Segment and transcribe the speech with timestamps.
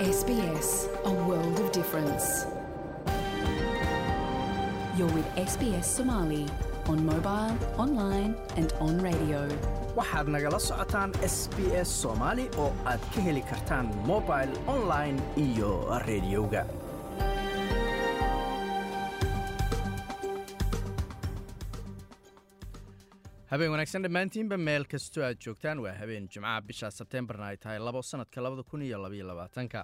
[0.00, 2.46] SBS, a world of difference.
[4.96, 6.46] You're with SBS Somali
[6.88, 9.40] on mobile, online, and on radio.
[9.98, 15.70] waxaad nagala socotaan s b s soomaali oo aad ka heli kartaan mobil online iyo
[16.08, 16.62] rediyoga
[23.52, 28.02] habeen wanaagsan dhammaantiinba meel kastoo aad joogtaan waa habeen jimcaha bisha sebteembarna ay tahay labo
[28.10, 29.80] sanadka labada kun iyo labaiyo labaatanka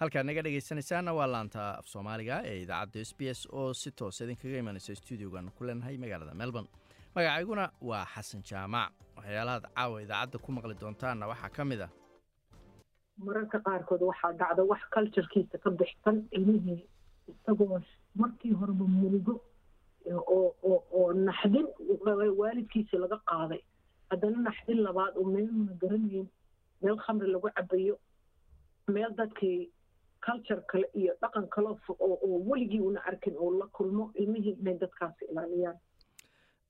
[0.00, 4.20] halkaad naga dhegaysanaysaana waa laanta af soomaaliga ee idaacadda s b s oo si toos
[4.24, 6.68] idinkaga imanaysa stuudiogan ku leenahay magaalada melbourne.
[7.14, 8.90] Magacayguna waa xasan jaamac.
[9.16, 11.90] Waxyaalahaad caawa idaacadda ku maqli doontaanna waxaa ka mid ah.
[13.26, 16.80] Mararka qaarkood waxaa dhacda wax culturekiisa ka bixsan ilmihii
[17.32, 17.80] isagoo
[18.22, 19.34] markii horeba murugo
[20.34, 21.66] oo naxdin
[22.40, 23.60] waalidkiisi laga qaaday.
[24.10, 26.26] Haddana naxdin labaad oo meeluna garanayn
[26.82, 27.94] meel khamri lagu cabayo
[28.94, 29.60] meel dadkii
[30.26, 35.24] culture kale iyo dhaqan kale oo weligii una arkin oo la kulmo ilmihii inay dadkaasi
[35.30, 35.78] ilaaliyaan.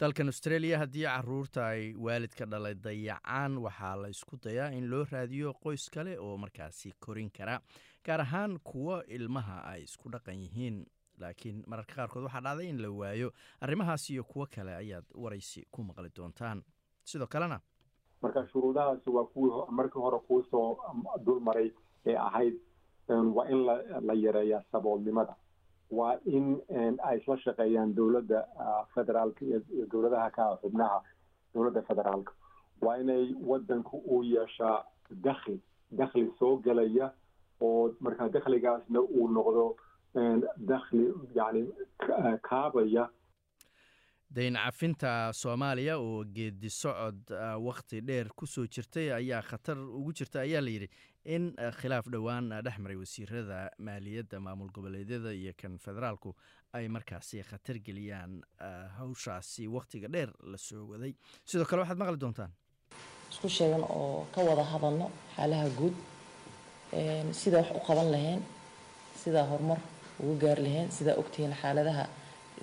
[0.01, 5.53] Dalkan australia haddii carruurta ay waalidka dhalay dayacaan waxaa la isku dayaa in loo raadiyo
[5.65, 7.61] qoys kale oo markaasi korin kara
[8.05, 10.87] gaar ahaan kuwo ilmaha ay isku dhaqan yihiin.
[11.21, 15.83] Laakiin mararka qaarkood waxaa dhacday in la waayo arrimahaas iyo kuwo kale ayaad waraysi ku
[15.83, 16.63] maqli doontaan.
[17.05, 17.61] Sidoo kalena
[18.23, 20.79] marka shuruudahaasi waa kuwii markii hore kuu soo
[21.25, 21.71] dul maray
[22.07, 22.57] ee ahayd
[23.11, 23.65] waa in
[24.07, 25.35] la yareeyaa saboolnimada.
[25.91, 26.61] Waa in
[27.05, 28.45] ay isla shaqeeyaan dowladda
[28.95, 31.03] federaalka iyo dowladaha ka xubnaha
[31.55, 32.33] dowladda federaalka.
[32.81, 37.11] Waa inay wadanku uu yeeshaa dakhli dakhli soo gelaya
[37.61, 39.77] oo markaa dakhligaasna uu noqdo
[40.57, 41.67] dakhli yani
[42.43, 43.09] kaabaya.
[44.31, 47.31] Dayn cafinta soomaaliya oo geedi socod
[47.67, 50.89] wakhti dheer ku soo jirtay ayaa khatar ugu jirta ayaa layidhi
[51.25, 56.35] in khilaaf dhowaan dhex maray wasiirada maaliyadda maamul goboleedyada iyo kan federaalku
[56.73, 58.41] ay markaasi khatar geliyaan
[58.99, 61.13] hawshaasi wakhtiga dheer la soo waday.
[61.45, 62.53] Sidoo kale waxaad maqli doontaan?
[63.33, 65.95] Isku sheegan oo ka wada hadalno xaalaha guud
[67.41, 68.41] sidaa wax u qaban lahayn
[69.23, 69.79] sidaa horumar
[70.21, 72.05] ugu gaari lahayn sidaa ogtihiin xaaladaha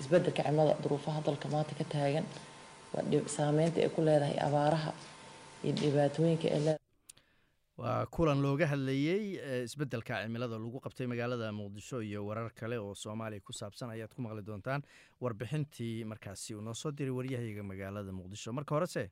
[0.00, 2.26] isbeddelka cimilada duruufaha dalka maanta ka taagan
[3.36, 4.92] saameynta ay ku leedahay abaaraha
[5.64, 6.87] iyo dhibaatooyinka ay leedahay
[7.78, 13.40] waa kulan looga hadlayey isbeddelka cimilada lagu qabtay magaalada muqdisho iyo warar kale oo soomaaliya
[13.46, 14.82] ku saabsan ayaad ku maqli doontaan
[15.22, 18.50] warbixintii markaasi uu noo soo diray waryahayaga magaalada muqdisho.
[18.52, 19.04] Marka horese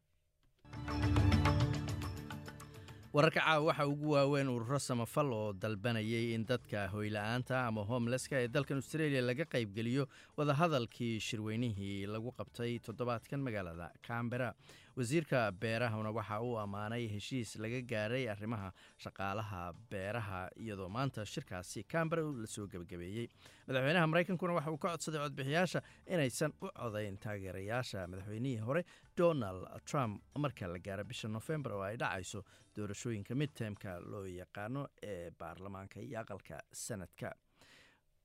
[3.14, 8.48] wararka caawa waxaa ugu waaweyn ururo samafal oo dalbanayay in dadka hoyla-aanta ama homelesska ee
[8.56, 10.04] dalkan australia laga qaybgeliyo
[10.36, 14.50] wadahadalkii shirweynihii lagu qabtay toddobaadkan magaalada cambera
[14.96, 18.68] wasiirka beerahana waxa uu ammaanay heshiis laga gaaray arrimaha
[19.04, 23.26] shaqaalaha beeraha iyadoo maanta shirkaasi cambera la soo gebagabeeyey
[23.68, 25.82] madaxweynaha maraykankuna waxa uu ka codsaday codbixiyaasha
[26.14, 28.84] inaysan u codayn taageerayaasha madaxweynihii hore
[29.22, 32.42] donald trump marka la gaaro bisha nofembar oo ay dhacayso
[32.76, 37.34] doorashooyinka midtemka loo yaqaano ee baarlamaanka iyo aqalka sanadka.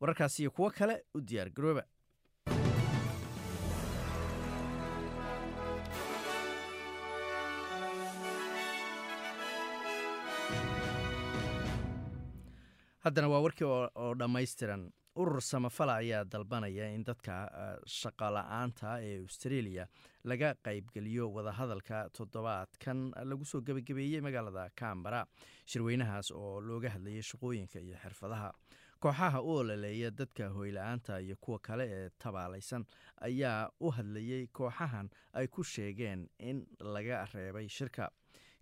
[0.01, 1.49] Wararkaas iyo kuwo kale u diyaar
[13.03, 14.91] haddana waa warkii oo dhammaystiran.
[15.15, 17.33] Urur samafala ayaa dalbanaya in dadka
[17.85, 19.87] shaqola-aanta ee australia
[20.23, 25.25] laga qaybgeliyo wadahadalka toddobaadkan lagu soo gebagabeeyey magaalada cambara
[25.65, 28.53] shirweynahaas oo looga hadlayay shaqooyinka iyo xirfadaha.
[29.03, 32.85] Kooxaha u ololeeya dadka hoyla-aanta iyo kuwa kale ee tabaalaysan
[33.21, 38.09] ayaa u hadlayey kooxahan ay ku sheegeen in laga reebay shirka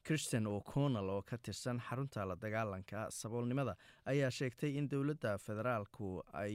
[0.08, 3.76] christian o'connell oo ka tirsan xarunta la dagaalanka saboolnimada
[4.14, 6.10] ayaa sheegtay in dowladda federaalku
[6.44, 6.54] ay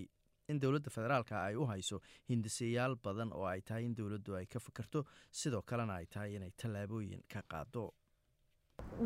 [0.53, 2.01] in dowladda federaalka ay u hayso
[2.33, 5.05] hindisayaal badan oo ay tahay in dowladdu ay ka fikirto
[5.41, 7.87] sidoo kalena ay tahay inay tallaabooyin ka qaado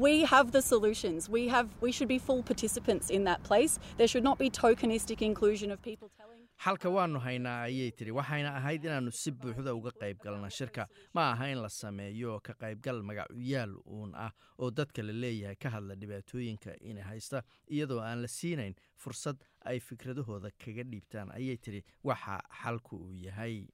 [0.05, 1.29] We have the solutions.
[1.35, 3.73] We have we should be full participants in that place.
[3.99, 6.28] There should not be tokenistic inclusion of people telling
[6.65, 10.89] xalka waanu haynaa ayay tiri waxayna ahayd inaannu si buuxda uga qayb galna shirka.
[11.15, 15.71] Ma aha in la sameeyo ka qaybgal magacuyaal uun ah oo dadka la leeyahay ka
[15.71, 21.85] hadla dhibaatooyinka ina haysta iyadoo aan la siinayn fursad ay fikradahooda kaga dhiibtaan ayay tiri
[22.05, 23.67] waxa xalku uu yahay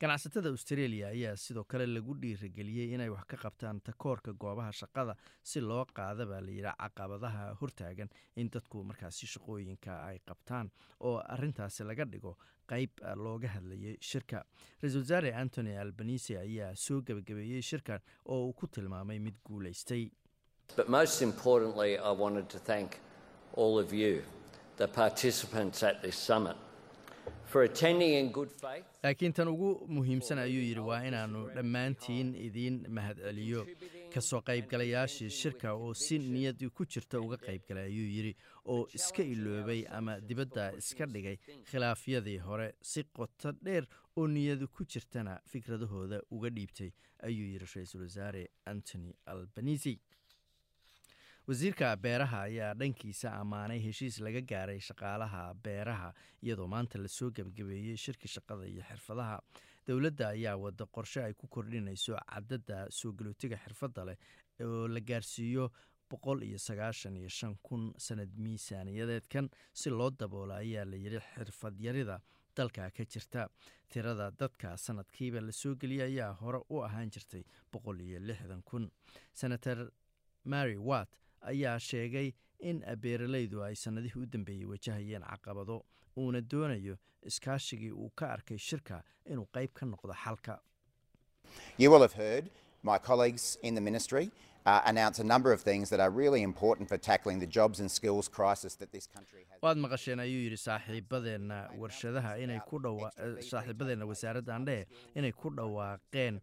[0.00, 5.14] ganacsatada australia ayaa sidoo kale lagu dhiirageliyey inay wax ka qabtaan takoorka goobaha shaqada
[5.50, 8.10] si loo qaada baa layidhi caqabadaha hortaagan
[8.42, 10.70] in dadku markaasi shaqooyinka ay qabtaan
[11.00, 12.32] oo arintaasi laga dhigo
[12.72, 12.90] qeyb
[13.24, 14.38] looga hadlayay shirka.
[14.82, 18.00] Ra'isul wasaare antony albanise ayaa soo gebagabeeyey shirkan
[18.34, 20.04] oo uu ku tilmaamay mid guulaystay
[29.02, 33.66] laakiin tan ugu muhiimsan ayuu yidhi waa inaannu dhammaantiin idiin mahadceliyo.
[34.14, 38.32] Kasoo qaybgalayaashii shirka oo si niyad ku jirta uga qaybgalay ayuu yidhi
[38.64, 41.36] oo iska iloobay ama dibadda iska dhigay
[41.70, 43.86] khilaafyadii hore si qoto dheer
[44.16, 46.90] oo niyadu ku jirtana fikradahooda uga dhiibtay
[47.28, 49.98] ayuu yidhi ra'iisul wasaare antony albanisi
[51.46, 56.08] wasiirka beeraha ayaa dhankiisa ammaanay heshiis laga gaaray shaqaalaha beeraha
[56.42, 59.36] iyadoo maanta la soo gebagabeeyey shirki shaqada iyo xirfadaha.
[59.86, 64.16] Dowladda ayaa wada qorshe ay ku kordhinayso cadadda soo galootiga xirfadda leh
[64.66, 65.70] oo la gaarsiiyo
[66.10, 69.48] boqol iyo sagaashan iyo shan kun sanad miisaaniyadeedkan.
[69.72, 72.18] Si loo daboola ayaa la yidhi xirfadyarida
[72.56, 73.46] dalka ka jirta.
[73.88, 78.90] Tirada dadka sanadkiiba la soo geliyay ayaa hore u ahaan jirtay boqol iyo lixdan kun.
[79.32, 79.92] Senator
[80.44, 81.08] mary watt
[81.40, 85.84] ayaa sheegay in beeralaydu ay sannadihii u dambeeyey wajahayeen caqabado
[86.16, 90.60] uuna doonayo iskaashigii uu ka arkay shirka inuu qayb ka noqdo xalka
[94.66, 95.90] You will have heard my colleagues in the ministry uh, announce a number of things
[95.90, 99.60] that are really important for tackling the jobs and skills crisis that this country has.
[99.62, 103.10] waad maqasheen ayuu yidhi saaxiibadeenna warshadaha inay ku dhawa
[103.50, 106.40] saaxiibadeenna wasaaradda andhehe inay ku dhawaaqeen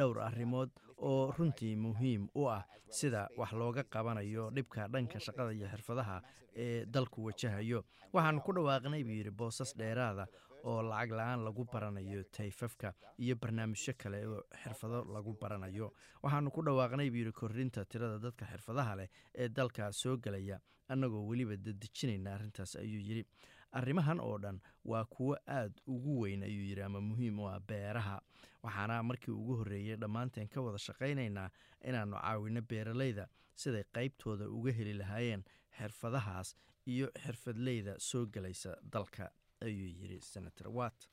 [0.00, 0.70] dhowr arrimood
[1.10, 2.60] oo runtii muhiim u ah
[3.00, 6.16] sida wax looga qabanayo dhibka dhanka shaqada iyo xirfadaha
[6.64, 7.80] ee dalku wajahayo
[8.12, 10.26] waxaanu ku dhawaaqnay buu yidhi boosas dheeraada
[10.64, 15.92] oo lacag la'aan lagu baranayo tayfafka iyo barnaamijyo kale oo xirfado lagu baranayo.
[16.22, 21.26] Waxaanu ku dhawaaqnay buu yidhi kordhinta tirada dadka xirfadaha leh ee dalka soo gelaya annagoo
[21.28, 23.24] weliba dadejinayna arrintaas ayuu yidhi.
[23.72, 28.20] Arrimahan oo dhan waa kuwo aad ugu weyn ayuu yidhi ama muhiim u ah beeraha.
[28.62, 31.50] Waxaana markii ugu horreeyey dhammaanteen ka wada shaqaynaynaa
[31.84, 35.44] inaannu caawinno beeralayda siday qaybtooda uga heli lahaayeen
[35.78, 36.56] xirfadahaas
[36.86, 39.30] iyo xirfadleyda soo gelaysa dalka
[39.60, 41.08] ayuu yidhi senator watt.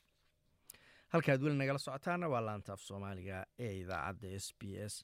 [1.14, 5.04] Halkaad weli nagala socotaana waa laanta af soomaaliga ee idaacadda s b s.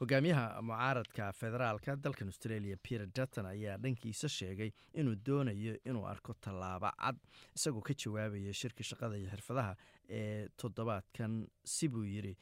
[0.00, 6.90] Hogaamiyaha mucaaradka federaalka dalkan australia peter dutton ayaa dhankiisa sheegay inuu doonayo inuu arko tallaabo
[7.02, 7.16] cad
[7.56, 9.76] isagoo ka jawaabaya shirki shaqada iyo xirfadaha
[10.08, 12.34] ee toddobaadkan sibuu yiri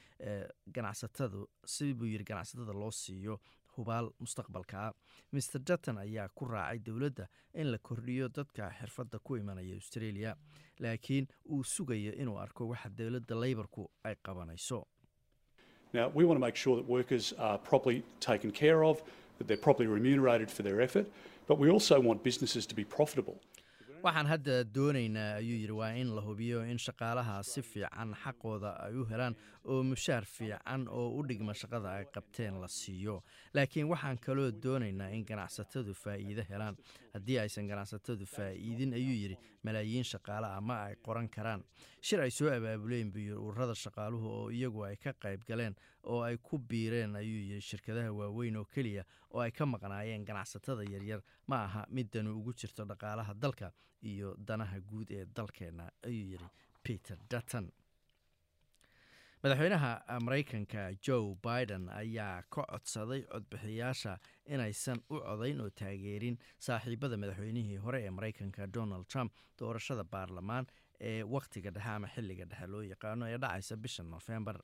[0.76, 3.40] ganacsatadu sibuu yiri ganacsatada loo siiyo
[3.80, 4.88] hubaal mustaqbalkaa
[5.32, 10.36] maer dutton ayaa ku raacay dowladda in la kordhiyo dadka xirfadda ku imanaya australia
[10.80, 14.80] laakiin uu sugayo inuu arko waxa dowladda leybarku ay qabanayso.
[24.04, 28.94] Waxaan hadda doonaynaa ayuu yidhi waa in la hubiyo in shaqaalaha si fiican xaqooda ay
[28.96, 29.34] u helaan
[29.72, 33.16] oo mushaar fiican oo u dhigma shaqada ay qabteen la siiyo.
[33.54, 36.76] Laakiin waxaan kaloo doonaynaa in ganacsatadu faa'iido helaan.
[37.14, 41.62] Haddii aysan ganacsatadu faa'iidin ayuu yidhi malaayiin shaqaale ah ma ay qoran karaan.
[42.02, 46.22] Shir ay soo abaabuleen buu yidhi ururada shaqaaluhu oo iyagu ay ka qayb galeen oo
[46.22, 51.20] ay ku biireen ayuu yidhi shirkadaha waaweyn oo keliya oo ay ka maqnaayeen ganacsatada yaryar
[51.46, 53.72] ma aha mid danu ugu jirto dhaqaalaha dalka
[54.02, 56.48] iyo danaha guud ee dalkeenna ayuu yidhi
[56.82, 57.66] peter dutton
[59.42, 59.90] madaxweynaha
[60.20, 68.02] maraykanka joe biden ayaa ka codsaday codbixiyaasha inaysan u codayn oo taageerin saaxiibada madaxweynihii hore
[68.06, 70.66] ee maraykanka donald trump doorashada baarlamaan
[71.00, 74.60] ee wakhtiga dhexe ama xilliga dhexe loo yaqaano ee dhacaysa bisha nofembar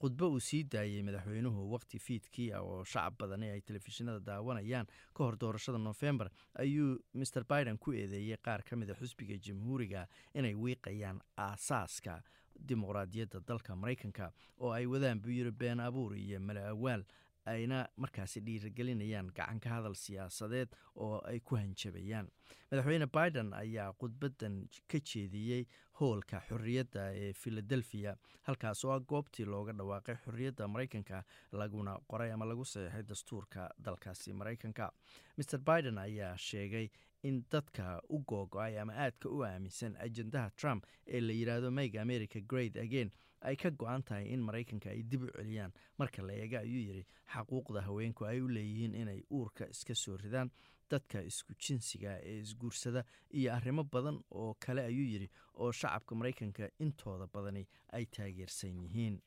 [0.00, 5.24] khudbo uu sii daayey madaxweynuhu wakhti fiidkii ah oo shacab badani ay telefishinada daawanayaan ka
[5.24, 6.28] hor doorashada nofembar
[6.64, 12.22] ayuu maer biden ku eedeeyey qaar ka mid a xusbiga jamhuuriga inay wiiqayaan aasaaska
[12.68, 17.04] dimuqraadiyadda dalka maraykanka oo ay wadaan buu yiri been abuur iyo mala awaal
[17.46, 22.28] ayna markaasi dhiirigelinayaan gacan ka hadal siyaasadeed oo ay ku hanjabayaan.
[22.70, 24.56] Madaxweyne biden ayaa khudbadan
[24.90, 25.64] ka jeediyey
[26.00, 28.16] hoolka xorriyadda ee philadelphia
[28.48, 31.22] halkaas oo ah goobtii looga dhawaaqay xorriyadda maraykanka
[31.52, 34.90] laguna qoray ama lagu saxiixay dastuurka dalkaasi maraykanka.
[35.36, 36.88] Maer biden ayaa sheegay
[37.22, 42.40] in dadka u googo-ay ama aadka u aaminsan ajendaha trump ee la yidhaahdo make america
[42.40, 43.10] great again
[43.42, 45.72] ay ka go-an tahay in maraykanka ay dib u celiyaan.
[45.98, 50.50] Marka la eega ayuu yidhi xaquuqda haweenku ay u leeyihiin inay uurka iska soo ridaan
[50.90, 56.68] dadka isku jinsiga ee isguursada iyo arrimo badan oo kale ayuu yidhi oo shacabka maraykanka
[56.78, 59.20] intooda badani ay taageersan yihiin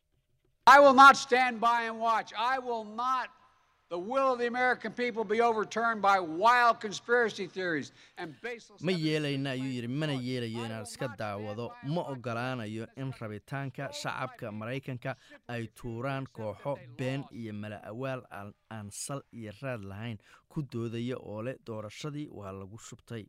[8.85, 11.71] ma yeelayna ayuu yidhi mana yeelayo inaan iska daawado.
[11.83, 15.15] Ma ogolaanayo in rabitaanka shacabka maraykanka
[15.47, 18.21] ay tuuraan kooxo been iyo mala awaal
[18.69, 20.17] aan sal iyo raad lahayn
[20.49, 23.25] ku doodaya oo leh doorashadii waa lagu shubtay.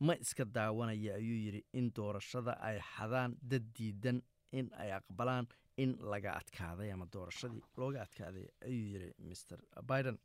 [0.00, 5.46] Ma iska daawanaya ayuu yidhi in doorashada ay xadaan dad diidan in ay aqbalaan
[5.82, 9.58] in laga adkaaday ama doorashadii looga adkaaday ayuu yidhi mr
[9.90, 10.18] biden.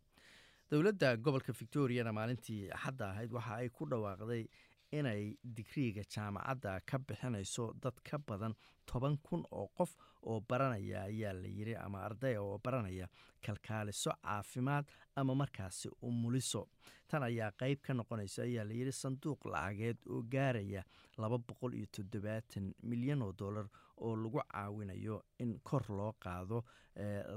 [0.72, 4.44] Dowladda gobolka victoriana maalintii axadda ahayd waxa ay ku dhawaaqday
[4.92, 8.54] inay digriiga jaamacadda ka bixinayso dad ka badan
[8.86, 9.92] toban kun oo qof
[10.26, 13.08] oo baranaya ayaa la yiri ama ardaya oo baranaya
[13.46, 16.68] kalkaaliso caafimaad ama markaasi umuliso
[17.08, 20.84] tan ayaa qeyb ka noqonaysa ayaa la yiri sanduuq lacageed oo gaaraya
[21.18, 23.68] laba boqol iyo toddobaatan milyan oo dollar
[23.98, 26.64] oo lagu caawinayo in kor loo qaado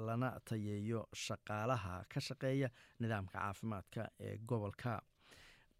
[0.06, 2.68] lana tayeeyo shaqaalaha ka shaqeeya
[3.00, 5.02] nidaamka caafimaadka ee gobolka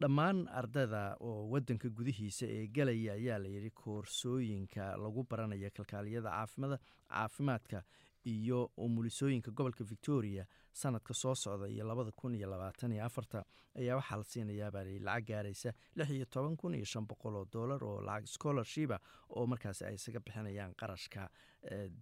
[0.03, 6.79] dhammaan ardada oo wadanka gudihiisa ee galaya ayaa layidhi koorsooyinka lagu baranaya kalkaaliyada caafimada
[7.13, 7.83] caafimaadka
[8.25, 13.45] iyo umulisooyinka gobolka victoria sanadka soo socda iyo labada kun iyo labaatan iyo afarta
[13.79, 17.85] ayaa waxaa la siinayaabaa lacag gaaraysa lix iyo toban kun iyo shan boqol oo dollar
[17.85, 18.99] oo lacag scholarshipa
[19.37, 21.29] oo markaasi ay isaga bixinayaan qarashka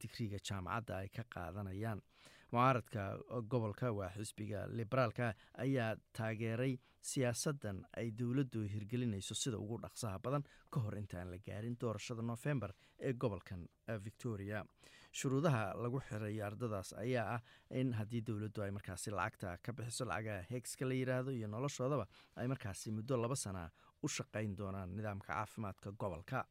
[0.00, 2.00] digriga jaamacadda ay ka qaadanayaan
[2.52, 3.02] mucaaradka
[3.48, 6.72] gobolka waa xisbiga liberaalka ayaa taageeray
[7.10, 12.72] siyaasadan ay dowladdu hirgelinayso sida ugu dhaqsaha badan ka hor intaan la gaarin doorashada nofembar
[12.98, 13.62] ee gobolkan
[14.04, 14.64] victoria.
[15.12, 17.40] Shuruudaha lagu xirayo ardadaas ayaa ah
[17.80, 22.46] in haddii dowladdu ay markaasi lacagta ka bixiso lacagaha hegska la yiraahdo iyo noloshoodaba ay
[22.52, 23.70] markaasi muddo laba sana
[24.02, 26.44] u shaqayn doonaan nidaamka caafimaadka gobolka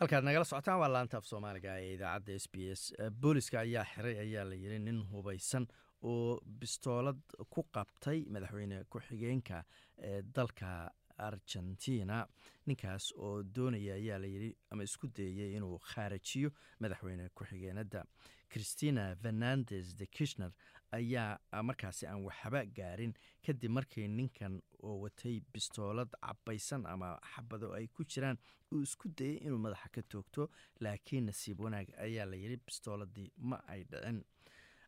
[0.00, 2.82] halkaad nagala socotaan waa laanta af soomaaliga ee idaacadda s b s.
[3.20, 5.66] Booliska ayaa xiray ayaa la yiri nin hubaysan
[6.02, 7.20] oo bistoolad
[7.54, 9.64] ku qabtay madaxweyne ku-xigeenka
[10.08, 12.26] ee dalka argentina.
[12.66, 16.50] Ninkaas oo doonaya ayaa layidhi ama isku dayay inuu khaarajiyo
[16.80, 18.04] madaxweyne ku-xigeenada.
[18.52, 20.52] Christina fernandes de kishner
[20.92, 23.14] ayaa markaasi aan waxba gaarin.
[23.46, 28.38] Kadib markii ninkan oo watay bistoolad cabaysan ama xabado ay ku jiraan
[28.72, 30.50] uu isku dayay inuu madaxa ka toogto
[30.80, 34.24] laakiin nasiib wanaag ayaa layidhi bistooladii ma ay dhicin.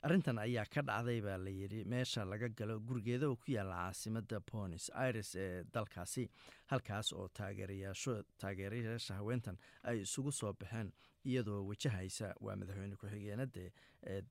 [0.02, 4.90] Arrintan ayaa ka dhacday baa layidhi meesha laga galo gurigeeda oo ku yaalla caasimada bonis
[4.94, 6.28] aires ee dalkaasi
[6.70, 7.28] halkaas oo
[8.40, 10.92] taageerayaasha haweentan ay isugu soo baxeen
[11.24, 13.64] iyadoo wajahaysa waa madaxweyne ku-xigeenada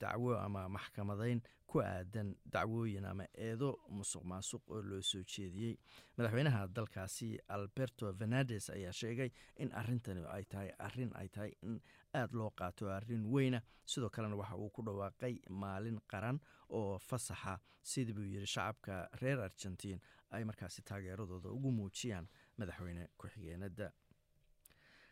[0.01, 5.75] dacwo ama maxkamadeyn ku aadan dacwooyin ama eedo musuq maasuq oo loo soo jeediyey.
[6.17, 11.81] Madaxweynaha dalkaasi alberto fernandes ayaa sheegay in arintani ay tahay arrin ay tahay in
[12.13, 13.61] aada loo qaato arrin weyna.
[13.85, 16.39] Sidoo kalena waxa uu ku dhawaaqay maalin qaran
[16.69, 19.99] oo fasaxa sida buu yidhi shacabka reer argentiin
[20.31, 23.91] ay markaasi taageeradooda ugu muujiyaan madaxweyne ku-xigeenada.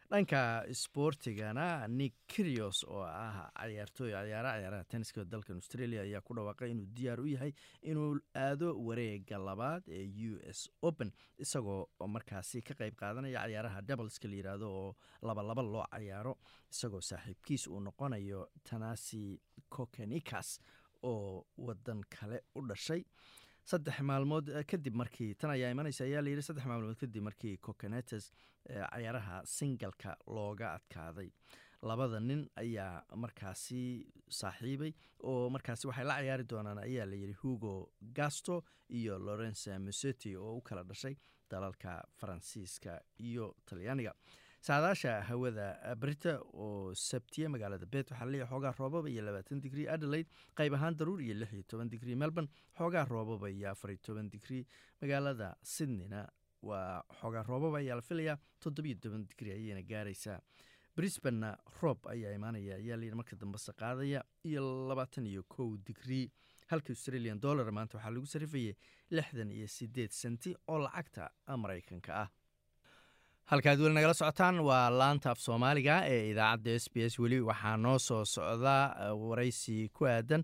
[0.09, 6.69] Dhanka isboortigana nick kirios oo ah cayaartooy cayaara cayaaraha tenniska dalkan australia ayaa ku dhawaaqay
[6.71, 11.11] inuu diyaar u yahay inuu aado wareega labaad ee u s open
[11.45, 13.81] isagoo markaasi ka qeyb qaadanaya cayaaraha
[14.29, 16.37] la yiraahdo oo labalaba loo cayaaro
[16.71, 20.59] isagoo saaxiibkiis uu noqonayo tanasi kokenikas
[21.03, 23.01] oo wadan kale u dhashay
[23.71, 28.31] saddex maalmood kadib markii tan ayaa imanaysa ayaa layidhi saddex maalmood kadib markii coconetes
[28.67, 31.29] cayaaraha singalka looga adkaaday.
[31.89, 33.81] Labada nin ayaa markaasi
[34.39, 34.91] saaxiibay
[35.31, 37.73] oo markaasi waxay la cayaari doonaan ayaa layidhi hugo
[38.19, 41.15] gasto iyo lorenza museti oo u kala dhashay
[41.51, 44.13] dalalka faransiiska iyo talyaaniga
[44.65, 45.65] saadaasha hawada
[46.01, 50.95] brita oo sabtiye magaalada bet waxaa leeyahy xoogaa roobaba iyo labaatan digrii adelaide qayb ahaan
[50.99, 54.63] daruur iyo lix iyo toban digrii melbourne xoogaa roobaba iyo afar iyo toban digrii
[55.01, 56.21] magaalada sydneyna.
[56.65, 60.39] Waa xoogaa roobaba ayaa la filayaa toddobiyo toban digrii ayayna gaaraysaa.
[60.95, 61.49] Brisbanna
[61.81, 66.31] roob ayaa imaanaya ayaa layidhi marka dambese qaadaya iyo labaatan iyo kow digrii
[66.71, 68.73] halka australian dollar maanta waxaa lagu sarifayay
[69.11, 71.29] lixdan iyo sideed senti oo lacagta
[71.63, 72.29] maraykanka ah
[73.51, 77.39] halkaad weli nagala socotaan waa laanta af soomaaliga ee idaacadda s b s weli.
[77.41, 80.43] Waxaa noo soo socdaa waraysi ku aadan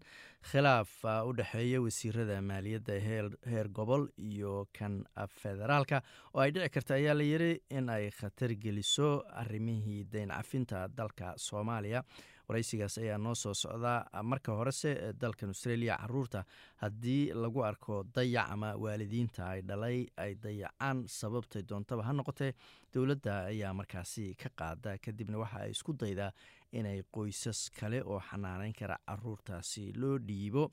[0.51, 0.91] khilaaf
[1.27, 2.93] u dhexeeya wasiirada maaliyadda
[3.51, 5.03] heer gobol iyo kan
[5.41, 6.01] federaalka
[6.34, 11.34] oo ay dhici karta ayaa la yiri in ay khatar geliso arimihii dayn cafinta dalka
[11.38, 12.03] soomaaliya
[12.51, 14.91] waraysigaas ayaa noo soo socdaa marka horese
[15.22, 16.43] dalkan australia carruurta
[16.84, 22.51] haddii lagu arko dayac ama waalidiinta ay dhalay ay dayacaan sababtay doontaba ha noqotee
[22.93, 24.98] dowladda ayaa markaasi ka qaada.
[25.05, 26.31] Kadibna waxa ay isku daydaa
[26.72, 30.72] inay qoysas kale oo xanaaneyn kara caruurtaasi loo dhiibo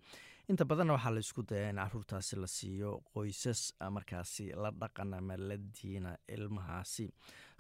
[0.50, 3.60] inta badanna waxaa la isku dayaa in caruurtaasi la siiyo qoysas
[3.96, 7.06] markaasi la dhaqan ama la diina ilmahaasi.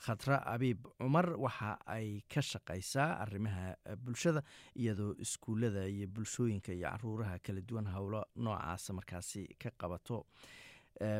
[0.04, 4.42] Khatra abiib cumar waxa ay ka shaqaysaa arrimaha bulshada
[4.76, 10.24] iyadoo iskuullada iyo bulshooyinka iyo caruuraha kala duwan howlo noocaasa markaasi ka qabato.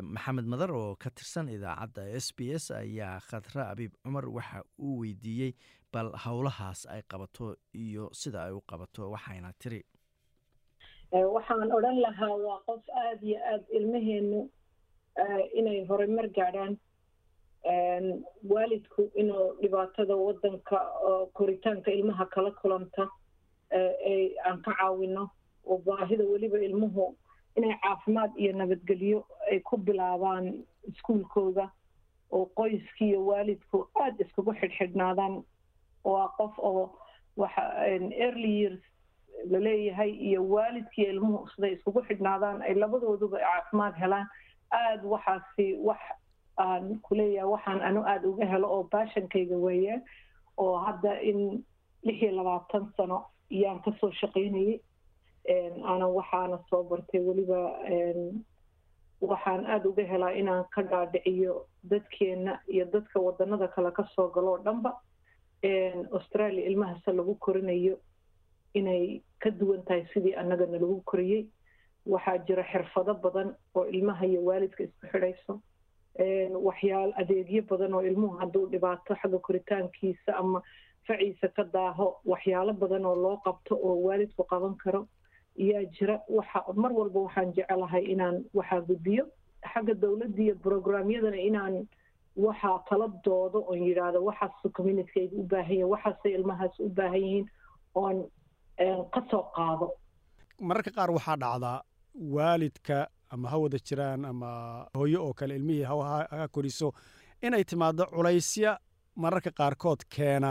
[0.02, 4.98] Maxamed madar oo ka tirsan idaacadda s b s ayaa khatra abiib cumar waxa uu
[5.04, 5.52] weydiiyey
[5.92, 9.84] bal howlahaas ay qabato iyo sida ay u qabato waxayna tiri
[11.12, 14.50] waxaan odhan lahaa waa qof aada iyo aada ilmaheenu
[15.54, 16.76] inay horumar gaadhaan
[18.50, 20.76] waalidku inuu dhibaatada waddanka
[21.32, 23.08] koritaanka ilmaha kala kulanta
[24.46, 25.30] aan ka caawino
[25.66, 27.16] oo baahida weliba ilmuhu
[27.56, 31.70] inay caafimaad iyo nabadgelyo ay ku bilaabaan iskuulkooda
[32.32, 35.42] oo qoyskii iyo waalidku aada iskugu xidhxidhnaadaan.
[36.04, 36.98] Waa qof oo
[38.24, 38.80] early years
[39.50, 44.26] la leeyahay iyo waalidkiiyo ilmuhu siday iskugu xidhnaadaan ay labadooduba caafimaad helaan.
[44.72, 46.00] Aada waxaasi wax
[46.56, 50.00] aan kuleeyahay waxaan anu aada uga helo oo baashankayga weeye
[50.56, 51.64] oo hadda in
[52.02, 54.80] lix iyo labaatan sano iyaan ka soo shaqaynayay.
[55.84, 57.60] Aanan waxaana soo bartay weliba
[59.20, 64.50] waxaan aada uga helaa inaan ka dhaadhiciyo dadkeena iyo dadka wadanada kale ka soo galo
[64.52, 64.92] oo dhanba.
[66.12, 67.98] Australia ilmahase lagu korinayo
[68.74, 71.46] inay ka duwan tahay sidii annagana lagu koriyey.
[72.06, 75.60] Waxaa jira xirfado badan oo ilmaha iyo waalidka isku xidhayso.
[76.66, 80.62] Waxyaal adeegyo badan oo ilmuhu hadduu dhibaato xagga koritaankiisa ama
[81.06, 85.06] faciisa ka daaho waxyaalo badan oo loo qabto oo waalidku qaban karo
[85.60, 86.20] ayaa jira.
[86.28, 89.24] Waxa mar walba waxaan jecelahay inaan waxaa gudbiyo
[89.72, 91.86] xagga dowladda iyo brograamyadana inaan
[92.36, 97.46] waxaa kala doodo oon yidhaahdo waxaas communitykayga u baahan yahin waxaasay ilmahaas u baahan yihiin
[97.94, 98.16] oon
[99.14, 99.86] ka soo qaado.
[100.60, 101.82] Mararka qaar waxaa dhacdaa
[102.34, 104.50] waalidka ama ha wada jiraan ama
[104.98, 106.92] hooyo oo kale ilmihii ha koriso
[107.42, 108.78] inay timaado culaysya
[109.16, 110.50] mararka qaarkood keena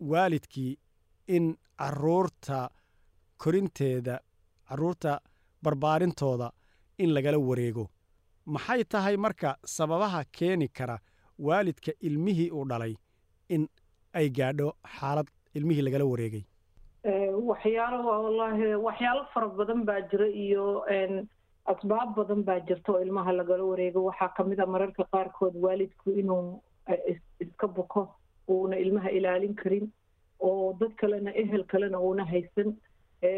[0.00, 0.78] waalidkii
[1.36, 2.70] in carruurta
[3.42, 4.20] korinteeda
[4.68, 5.20] carruurta
[5.62, 6.50] barbaarintooda
[6.98, 7.84] in lagala wareego.
[8.46, 10.98] Maxay tahay marka sababaha keeni kara
[11.38, 12.94] waalidka ilmihii uu dhalay
[13.48, 13.68] in
[14.14, 16.44] ay gaadho xaalad ilmihii lagala wareegay
[17.10, 20.82] waxyaalo wallaahi waxyaalo fara badan baa jira iyo
[21.72, 24.04] asbaab badan baa jirta oo ilmaha lagala wareego.
[24.04, 26.60] Waxaa ka mid a mararka qaarkood waalidku inuu
[27.40, 28.08] iska buko
[28.50, 29.92] uuna ilmaha ilaalin karin
[30.40, 32.74] oo dad kalena ehel kalena uuna haysan.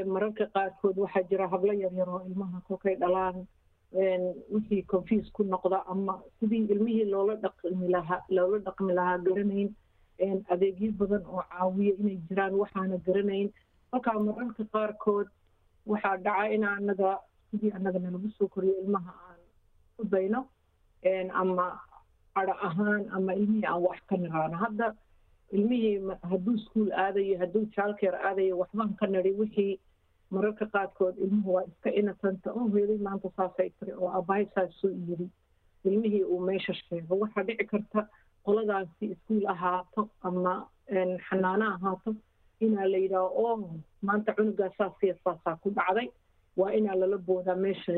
[0.07, 3.47] Mararka qaarkood waxaa jira hablo yaryar oo ilmaha kolkay dhalaan.
[4.53, 9.71] Wixii confuse ku noqda ama sidii ilmihii loola dhaqmi lahaa loola dhaqmi lahaa garanayn
[10.23, 13.51] adeegyo badan oo caawiya inay jiraan waxaana garanayn.
[13.93, 15.29] Markaa mararka qaarkood
[15.87, 17.19] waxaa dhaca in anaga
[17.51, 19.41] sidii annagana lagu soo koriyo ilmaha aan
[19.97, 20.47] ku dayno
[21.35, 21.81] ama
[22.35, 24.57] cadho ahaan ama ilmihii aan wax ka niraano.
[24.59, 24.95] Hadda
[25.53, 29.33] ilmihii hadduu iskuol aadayo hadduu jaalkeer aadayo waxbaan ka nidhi.
[29.39, 29.79] Wixii
[30.31, 35.29] mararka qaarkood ilmuhu waa iska inatanta oo hooyaday maanta saasay tiri oo abahay saasuu yiri
[35.85, 38.09] ilmihii uu meesha sheego waxaa dhici karta
[38.49, 40.53] qoladaasi iskuol ahaato ama
[41.29, 42.11] xanaano ahaato
[42.67, 43.55] inaa la yidhaaho oo
[44.07, 46.09] maanta cunugaa saasiya saasaa ku dhacday.
[46.61, 47.93] Waa inaa lala boodaa meesha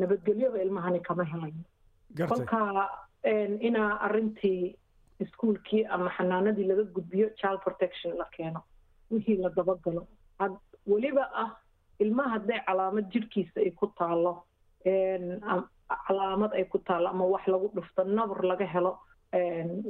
[0.00, 1.62] nabadgelyada ilmahani kama helayo
[2.30, 2.88] kolkaa
[3.68, 4.62] inaa arrintii
[5.24, 8.60] iskuolkii ama xanaanadii laga gudbiyo child protection la keeno
[9.10, 10.02] wixii la dabagalo.
[10.92, 11.50] Weliba ah
[12.04, 14.32] ilmaha hadday calaamad jirhkiisa ay ku taalo
[16.06, 18.92] calaamad ay ku taalo ama wax lagu dhufto nabar laga helo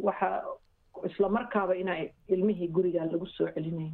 [0.07, 0.29] waxa
[1.09, 3.93] islamarkaaba inaa ilmihii gurigaa lagu soo celinayn.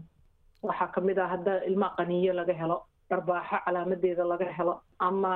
[0.63, 2.77] Waxaa ka mid ah hadda ilmaha qaniyo laga helo
[3.11, 5.33] dharbaaxo calaamadeeda laga helo ama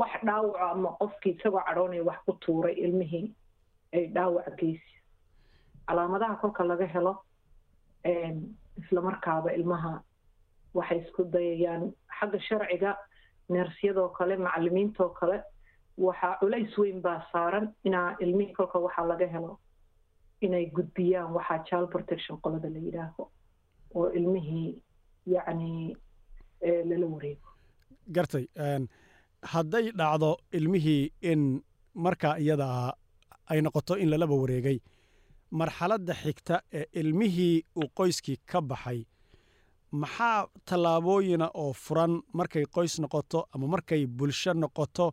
[0.00, 3.26] wax dhaawaco ama qofkii isagoo cadhoonaya wax ku tuuray ilmihii
[3.94, 4.92] ay dhaawaca geysi
[5.88, 7.12] calaamadaha kolka laga helo
[8.82, 9.92] islamarkaaba ilmaha
[10.74, 11.92] waxay isku dayayaan.
[12.18, 12.90] Xagga sharciga
[13.48, 15.36] neersyadoo kale macalimiintoo kale
[15.98, 19.58] waxaa culays weyn baa saaran inaa ilmihii kolka waxaa laga helo
[20.40, 23.30] inay gudbiyaan waxaa child protection qolada la yidhaaho
[23.94, 24.82] oo ilmihii
[25.26, 25.96] yacni
[26.88, 27.48] lala wareego.
[28.14, 28.46] Gartay
[29.52, 31.62] hadday dhacdo ilmihii in
[31.94, 32.94] markaa iyada
[33.50, 34.78] ay noqoto in lalaba wareegay
[35.50, 39.00] marxaladda xigta ee ilmihii uu qoyskii ka baxay
[39.92, 45.06] maxaa tallaabooyina oo furan markay qoys noqoto ama markay bulsho noqoto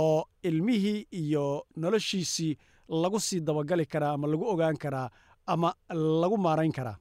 [0.00, 1.44] oo ilmihii iyo
[1.76, 2.56] noloshiisii
[3.02, 5.08] lagu sii dabagali karaa ama lagu ogaan karaa
[5.46, 5.74] ama
[6.22, 6.96] lagu maarayn karaa?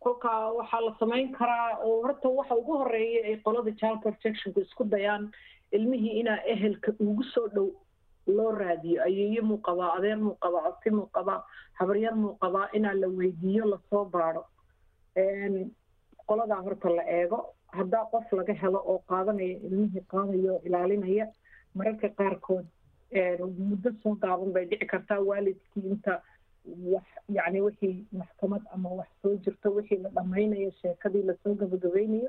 [0.00, 4.84] Kolka waxaa la samayn karaa oo horta waxa ugu horreeya ay qolada child protectionku isku
[4.84, 5.30] dayaan
[5.72, 7.68] ilmihii inaa ehelka ugu soo dhow
[8.26, 11.40] loo raadiyo ayeeye muu qabaa adeer muu qabaa abti muu qabaa
[11.78, 14.44] habaryar muu qabaa inaa la weydiiyo la soo baadho.
[16.26, 17.38] Qoladaa horta la eego
[17.76, 21.26] haddaa qof laga helo oo qaadanaya ilmihii qaadayo ilaalinaya
[21.74, 22.66] mararka qaarkood
[23.70, 26.14] muddo soo gaaban bay dhici kartaa waalidkii inta
[26.92, 27.06] wax
[27.36, 32.28] yacni wixii maxkamad ama wax soo jirto wixii la dhammaynayo sheekadii la soo gabagabaynayo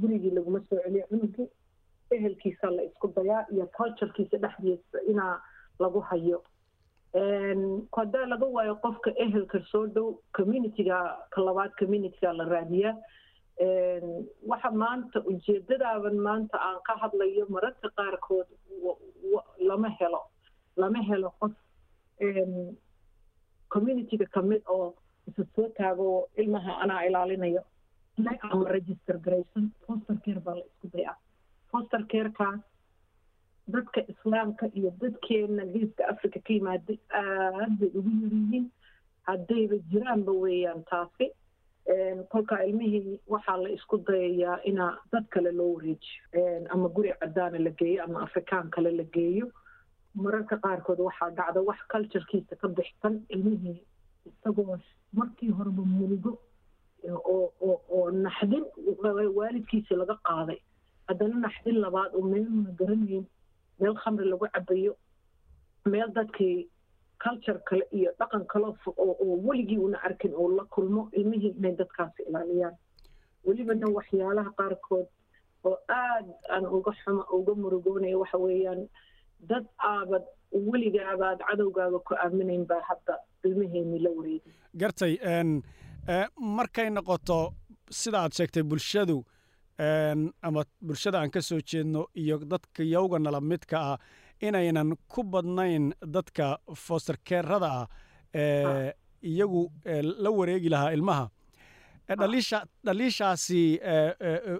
[0.00, 1.48] gurigii laguma soo celiyo cunugii
[2.10, 5.40] ehelkiisa la isku dayaa iyo culturekiisa dhexdiisa inaa
[5.78, 6.42] lagu hayo.
[7.96, 10.96] Haddaa laga waayo qofka ehelka soo dhow communityga
[11.30, 11.72] ka labaad
[12.38, 12.94] la raadiyaa
[14.50, 18.48] waxa maanta ujeedadaaban maanta aan ka hadlayo mararka qaarkood
[19.68, 20.20] lama helo
[20.76, 21.52] lama helo qof
[23.72, 24.94] communityga ka mid oo
[25.28, 27.62] isa soo taago ilmaha anaa ilaalinayo.
[28.50, 31.14] Ama register garaysan foster care baa la isku dayaa.
[31.70, 32.60] Foster carekaas
[33.74, 38.66] dadka islaamka iyo dadkeena geeska africa ka yimaaday aad bay ugu yaryihiin
[39.28, 41.26] haddayba jiraanba weeyaan taasi
[42.28, 46.22] kolkaa ilmihii waxaa la isku dayayaa inaa dad kale loo wareejiyo.
[46.70, 49.50] Ama guri cadaana la geeyo ama afrikaan kale la geeyo.
[50.14, 53.80] Mararka qaarkood waxaa dhacda wax culturekiisa ka bixsan ilmihii
[54.26, 54.76] isagoo
[55.12, 56.38] markii horeba muligo
[57.08, 58.64] oo naxdin
[59.38, 60.58] waalidkiisi laga qaaday.
[61.08, 63.24] Haddana naxdin labaad oo meeluna garanayn
[63.80, 64.96] meel khamri lagu cabayo
[65.86, 66.68] meel dadkii
[67.24, 72.22] culture kale iyo dhaqan kale oo weligii una arkin oo la kulmo ilmihii inay dadkaasi
[72.28, 72.74] ilaaliyaan.
[73.46, 75.06] Welibana waxyaalaha qaarkood
[75.64, 78.88] oo aad aan uga xuma uga murugoonaya waxa weeyaan
[79.50, 85.14] dad aabad weligaabaad cadowgaaga ku aaminayn baa hadda ilmaheenii la wareegay gartay
[86.58, 87.38] markay noqoto
[87.90, 89.24] sida aad sheegtay bulshadu
[90.42, 93.98] ama bulshada aan ka soo jeedno iyo dadka yowga nala midka ah
[94.40, 97.86] inaynan ku badnayn dadka fosterkerada ah
[98.34, 99.62] ee iyagu
[100.24, 101.26] la wareegi lahaa ilmaha.
[102.20, 103.62] Dhaliisha dhaliishaasi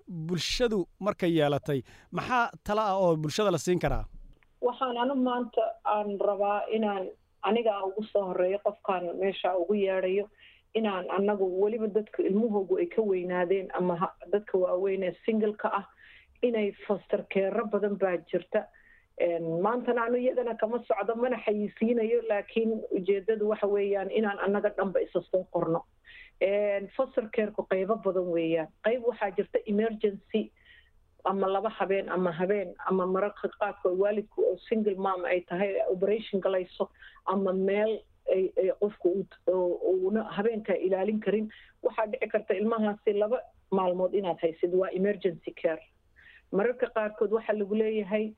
[0.09, 1.81] bulshadu markay yeelatay
[2.13, 4.05] maxaa tala ah oo bulshada la siin karaa?
[4.61, 7.07] Waxaan anu maanta aan rabaa inaan
[7.43, 10.25] anigaa ugu soo horeeyo qofkaan meesha ugu yeedhayo
[10.75, 13.97] inaan annagu weliba dadka ilmahoogu ay ka weynaadeen ama
[14.33, 15.85] dadka waaweyn ee singleka ah
[16.43, 18.67] inay foster keero badan baa jirta
[19.63, 25.21] maantana anu iyadana kama socdo mana xayisiinayo laakiin ujeedadu waxa weeyaan inaan annaga dhanba isa
[25.31, 25.85] soo qorno.
[26.97, 28.69] Foster careku qaybo badan weeyaan.
[28.85, 30.53] Qayb waxaa jirta emergency
[31.25, 36.41] ama laba habeen ama habeen ama mararka qaarkood waalidku oo single mom ay tahay operation
[36.41, 36.89] galayso
[37.27, 37.99] ama meel
[38.81, 41.51] qofku uuna habeenkaa ilaalin karin.
[41.83, 45.83] Waxaa dhici karta ilmahaasi laba maalmood inaad haysid waa emergency care.
[46.53, 48.33] Mararka qaarkood waxaa lagu leeyahay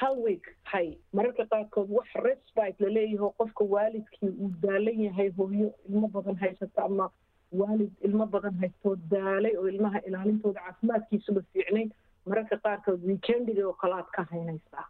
[0.00, 0.98] hal week hay.
[1.14, 7.10] Mararka qaarkood wax respite laleeyaho qofka waalidkii uu daalan yahay hooyo ilmo badan haysata ama
[7.52, 11.90] waalid ilmo badan haystoo daalay oo ilmaha ilaalintooda caafimaadkiisuba fiicnayn
[12.26, 14.86] mararka qaarkood weekendiga oo kale aad ka haynaysaa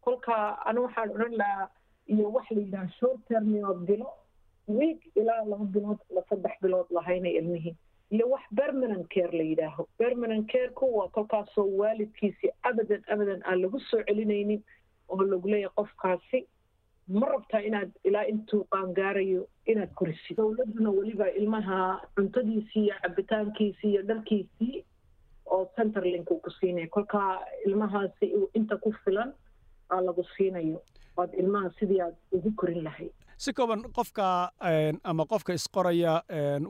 [0.00, 0.34] kolka
[0.66, 1.68] anu waxaan odhan lahaa
[2.06, 4.10] iyo wax la yidhaha short terminood bilo
[4.68, 7.76] week ilaa laba bilood la saddex bilood lahaynay ilmihii
[8.10, 8.42] iyo wax
[8.76, 9.88] permanent care la yidhaaho.
[9.98, 14.62] Permanent careku waa kolkaasoo waalidkiisi abadan abadan aan lagu soo celinaynin
[15.08, 16.46] oo lagu leeyahay qofkaasi.
[17.08, 20.36] Ma rabtaa inaad ilaa intuu qaangaarayo inaad korisid?
[20.36, 24.84] Dowladduna weliba ilmaha cuntadiisii iyo cabitaankiisii iyo dharkiisii
[25.46, 29.32] oo centerlink uu ku siinaya kolkaa ilmahaasi inta ku filan
[29.90, 30.82] aa lagu siinayo.
[31.16, 33.12] Waad ilmaha sidii aad ugu korin lahayd.
[33.44, 34.26] Si kooban qofka
[35.04, 36.14] ama qofka isqoraya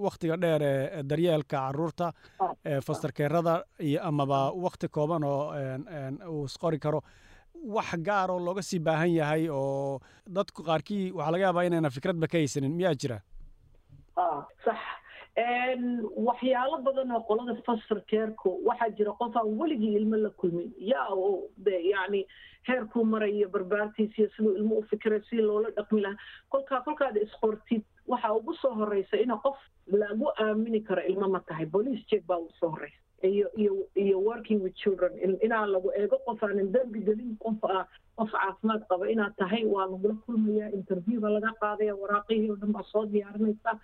[0.07, 2.13] wakhtiga dheer ee daryeelka carruurta
[2.87, 3.55] fosterkeerada
[3.89, 5.53] iyo amaba wakhti kooban oo
[6.31, 7.01] uu isqori karo
[7.77, 10.01] wax gaaroo looga sii baahan yahay oo
[10.37, 13.19] dadku qaarkii waxaa laga yaabaa inayna fikradba ka haysanin miyaa jira?
[14.65, 14.79] Sax
[15.37, 20.73] waxyaalo badan oo qolada foster careku waxaa jira qof aan weligii ilmo la kulmin.
[20.79, 22.27] Yaa oo de yacni
[22.69, 26.17] heerkuu marayo barbaartiis iyo siduu ilmo u fikiray si loola dhaqmi lahaa.
[26.49, 31.67] Kolkaa kolkaad isqortid waxaa ugu soo horeysa ina qof lagu aamini karo ilmo ma tahay.
[31.67, 36.19] Police check baa ugu soo horeysa iyo iyo iyo working with children inaa lagu eego
[36.27, 39.09] qof aanan dembi gelin qof ah qof caafimaad qaba.
[39.11, 43.79] Inaad tahay waa lagula kulmayaa interview baa laga qaadaya waraaqihii oo dhan baa soo diyaarinaysaa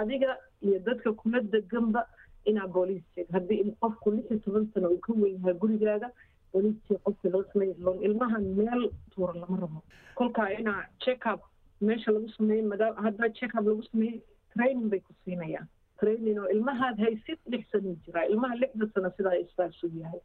[0.00, 2.02] adiga iyo dadka kula deganba
[2.50, 6.08] inaa booliis sheeg haddii qofku lix iyo toban sano uu ka weyn yahay gurigaaga
[6.52, 8.82] booliiskii qofkii laga sameeya loon ilmahan meel
[9.14, 9.80] tuura lama rabo.
[10.14, 11.40] Kolkaa inaa check up
[11.80, 14.20] meesha lagu sameeyo maadaama haddaa check up lagu sameeyey
[14.54, 15.66] training bay ku siinayaan.
[16.00, 20.20] Training oo ilmahaad haysid lix sano jiraa ilmaha lixda sano sidaa isaasu yahay.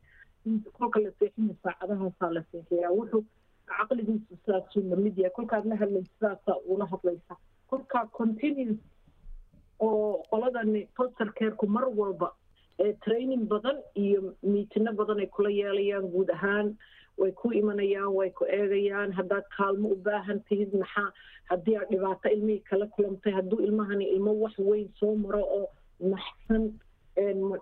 [0.78, 3.24] Kolka la seexinay saacadahaasaa la seexiyaa wuxuu
[3.72, 7.36] caqligiisu sidaasuu la mid yahay kolkaad la hadlaysa sidaasaa uula hadlaysa.
[7.72, 8.78] Kolkaa continuous
[9.88, 12.30] oo qoladani foster careku mar walba
[13.06, 16.70] training badan iyo miitino badan ay kula yeelayaan guud ahaan
[17.22, 19.12] way ku imanayaan way ku eegayaan.
[19.18, 21.10] Haddaad kaalmo u baahan tihid maxaa
[21.50, 25.68] haddii aad dhibaato ilmihii kala kulantay hadduu ilmahani ilmo wax weyn soo maro oo
[26.14, 26.64] naxsan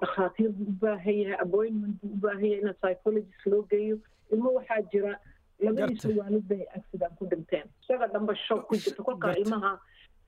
[0.01, 3.97] dhakhaatiir buu u baahan yahay appointment buu u baahan yahay in psychologist loo geeyo
[4.31, 5.13] ilmo waxaa jira
[5.59, 7.67] labadiisa waalid bay accident ku dhinteen.
[7.83, 9.71] Isaga dhanba shoog ku jirta kolkaa ilmaha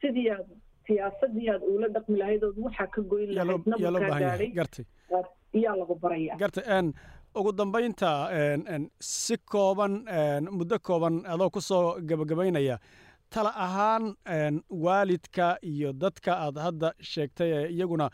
[0.02, 0.48] sidii aad
[0.88, 3.66] siyaasadii aad uula dhaqmi lahayd ood waxaa ka goyn lahayd
[5.82, 6.36] lagu baraya
[7.40, 8.10] ugu dambaynta
[9.00, 9.94] si kooban
[10.58, 12.78] muddo kooban adoo ku soo gebagabaynaya
[13.34, 14.06] tala ahaan
[14.86, 18.08] waalidka iyo dadka aad hadda sheegtay ee iyaguna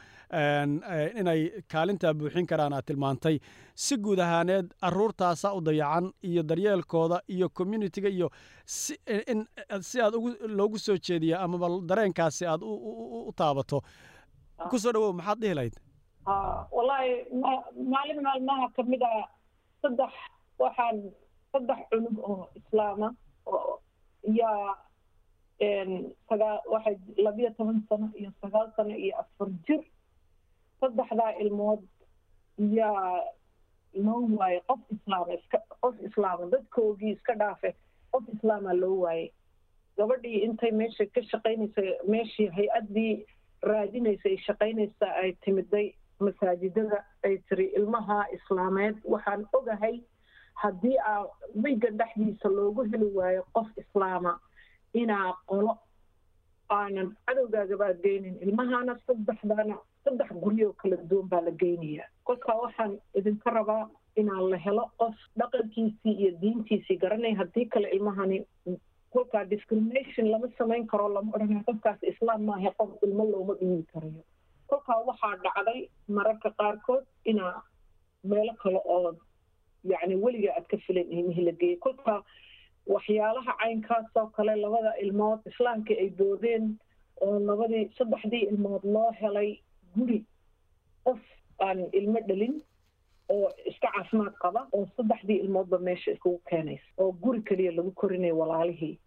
[1.19, 1.41] inay
[1.73, 3.36] kaalintaa buuxin karaan aad tilmaantay.
[3.86, 8.27] Si guud ahaaneed aruurtaasa u dayacan iyo daryeelkooda iyo communitiga iyo
[8.65, 10.13] si aad
[10.58, 13.82] loogu soo jeediya amaba dareenkaasi aad u taabato.
[14.69, 15.75] Ku soo dhawow maxaad dhihi lahayd?
[16.75, 17.12] Wallaahi
[17.93, 19.12] maalin maalmaha ka mid a
[19.82, 20.13] saddex
[20.63, 20.97] waxaan
[21.51, 23.10] saddex cunug oo islaama
[24.25, 24.75] sagaa
[25.60, 29.82] waxay labiyo toban sano iyo sagaal sano iyo afar jir.
[30.82, 31.82] Saddexdaa ilmood
[32.58, 33.22] yaa
[33.93, 37.74] loo waayey qof islaama iska qof islaama dadkoogii iska dhaafe
[38.12, 39.32] qof islaama loo waayey
[39.98, 43.26] gabadhii intay meesha ka shaqaynaysa meeshii hay'addii
[43.63, 50.02] raadinaysa ay shaqaynaysa ay timiday masaajidada ay tiri ilmaha islaameed waxaan ogahay
[50.54, 51.26] haddii aa
[51.63, 54.39] wiga dhexdiisa loogu heli waayo qof islaama
[55.03, 55.73] inaa qolo
[56.77, 63.49] aanan cadowgaagabaa geynin ilmahana saddexdaana saddex guryoo kala duwan baa la geynayaa kolkaa waxaan idinka
[63.57, 63.83] rabaa
[64.21, 68.39] inaan la helo qof dhaqankiisii iyo diintiisii garanay haddii kale ilmahani
[69.13, 74.23] kolkaa discrimination lama samayn karo lama odhanay qofkaas islaam maaha qof ilmo looma dhiibi karayo.
[74.71, 75.79] Kolkaa waxaa dhacday
[76.17, 77.55] mararka qaarkood inaa
[78.31, 79.15] meelo kale oo
[79.91, 81.77] yacni weliga aad ka filan ilmihii la geeyay.
[81.86, 82.19] Kolkaa
[82.93, 86.65] waxyaalaha caynkaasoo kale labada ilmood islaamkii ay boodeen
[87.21, 89.50] oo labadii saddexdii ilmood loo helay
[89.97, 90.19] guri
[91.06, 91.19] qof
[91.67, 92.56] aan ilmo dhalin
[93.30, 98.38] oo iska caafimaad qaba oo saddexdii ilmoodba meesha iskugu keenaysa oo guri keliya lagu korinayo
[98.38, 99.00] walaalihii.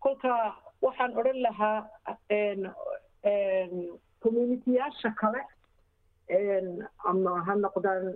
[0.00, 1.78] Kolkaa waxaan odhan lahaa
[4.22, 5.40] communitiyaasha kale
[7.04, 8.14] ama ha noqdaan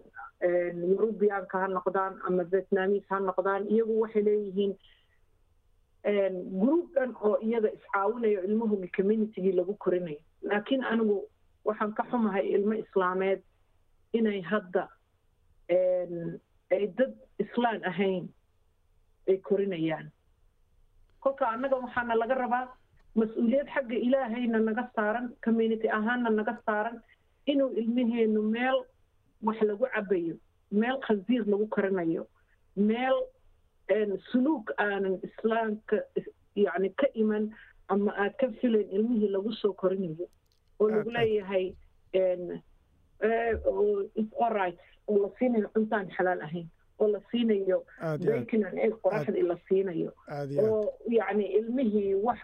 [0.91, 4.73] yurubiyaanka ha noqdaan ama vietnamis ha noqdaan iyagu waxay leeyihiin
[6.61, 10.21] group dhan oo iyaga iscaawinayo ilmahoogi communitygii lagu korinayo.
[10.43, 11.25] Laakiin anigu
[11.65, 13.41] waxaan ka xumahay ilmo islaameed
[14.13, 14.89] inay hadda
[16.71, 18.29] ay dad islaan ahayn
[19.29, 20.11] ay korinayaan.
[21.21, 22.67] Kolka annaga waxaana laga rabaa
[23.17, 26.97] mas'uuliyad xagga ilaahayna naga saaran community ahaanna naga saaran
[27.47, 28.79] inuu ilmaheenu meel
[29.43, 30.37] wax lagu cabayo
[30.71, 32.27] meel khasiir lagu karinayo
[32.77, 33.17] meel
[34.33, 35.97] suluuk aanan islaamka
[36.57, 37.51] yacni ka iman
[37.89, 40.29] ama aad ka filayn ilmihii lagu soo korinayo
[40.81, 41.73] oo lagu leeyahay
[44.41, 49.57] allright oo la siinayo cuntaan xalaal ahayn oo la siinayo bacon and egg qoraxdii la
[49.69, 50.13] siinayo
[50.63, 52.39] oo yacni ilmihii wax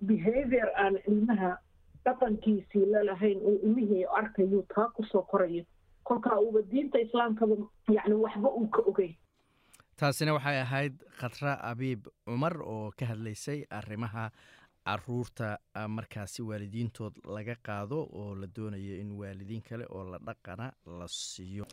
[0.00, 1.56] behavior aan ilmaha
[2.04, 5.64] dhaqankiisii lalahayn uu ilmihii arkayuu taa ku soo korayo
[6.04, 7.56] kolkaa uuba diinta islaamkaba
[7.88, 9.16] yacni waxba uu ka ogey
[10.00, 14.24] taasina waxay ahayd khatra abiib cumar oo ka hadlaysay arrimaha
[14.86, 15.48] carruurta
[15.96, 20.66] markaasi waalidiintood laga qaado oo la doonayo in waalidiin kale oo la dhaqana
[20.98, 21.64] la siiyo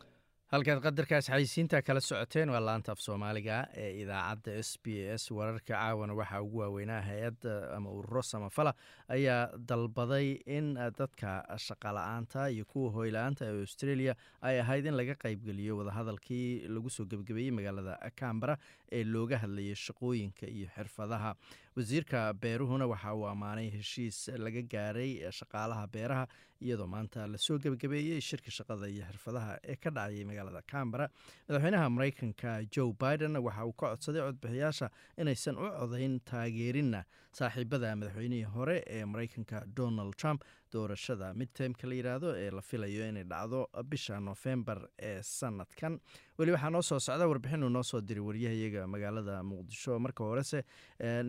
[0.50, 4.86] halkaad qadarkaas xayisiinta kala socoteen waa laanta af soomaaliga ee idaacadda s b
[5.16, 5.30] s.
[5.30, 8.72] Wararka caawana waxaa ugu waaweynaa hay'adda ama ururo samafala
[9.08, 15.76] ayaa dalbaday in dadka shaqala-aanta iyo kuwa hoyla-aanta ee australia ay ahayd in laga qaybgeliyo
[15.80, 18.58] wadahadalkii lagu soo gebagabeeyey magaalada cambara
[18.98, 21.30] ee looga hadlayay shaqooyinka iyo xirfadaha.
[21.76, 26.24] Wasiirka beeruhuna waxa uu ammaanay heshiis laga gaaray shaqaalaha beeraha
[26.60, 31.06] iyadoo maanta la soo gebagabeeyey shirka shaqada iyo xirfadaha ee ka dhacayay magaalada cambara
[31.48, 34.90] madaxweynaha mareykanka joe biden waxa uu ka codsaday codbixiyaasha
[35.22, 37.00] inaysan u codayn taageerinna
[37.38, 40.42] saaxiibada madaxweynihii hore ee mareykanka donald trump.
[40.72, 45.98] Doorashada midtermka la yidhaahdo ee la filayo inay dhacdo bisha nofembar ee sanadkan.
[46.38, 49.98] Weli waxaa noo soo socda warbixin uu noo soo diray waryahayaga magaalada muqdisho.
[49.98, 50.62] Marka horese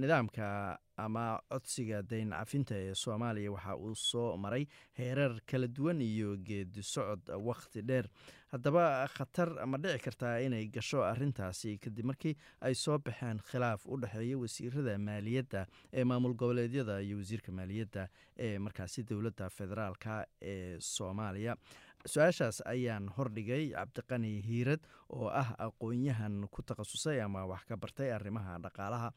[0.02, 4.66] nidaamka ama codsiga dayn cafinta ee soomaaliya waxa uu soo maray
[5.00, 8.08] heerar kala duwan iyo geedi socod wakhti dheer.
[8.52, 12.34] Haddaba khatar ma dhici kartaa inay gasho arintaasi kadib markii
[12.68, 15.62] ay soo baxeen khilaaf u dhexeeya wasiirada maaliyadda
[15.94, 21.56] ee maamul goboleedyada iyo wasiirka maaliyadda ee markaasi dowladda federaalka ee soomaaliya
[22.06, 28.58] su'aashaas ayaan hordhigay cabdiqani hiirad oo ah aqoon-yahan ku takhasusay ama wax ka bartay arrimaha
[28.64, 29.12] dhaqaalaha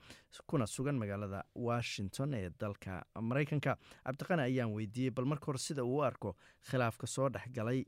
[0.46, 3.04] kuna sugan magaalada washington ee dalka.
[3.20, 6.36] Mareykanka cabdiqani ayaan weydiiyey bal marka hore sida uu arko
[6.70, 7.84] khilaafka soo dhex galay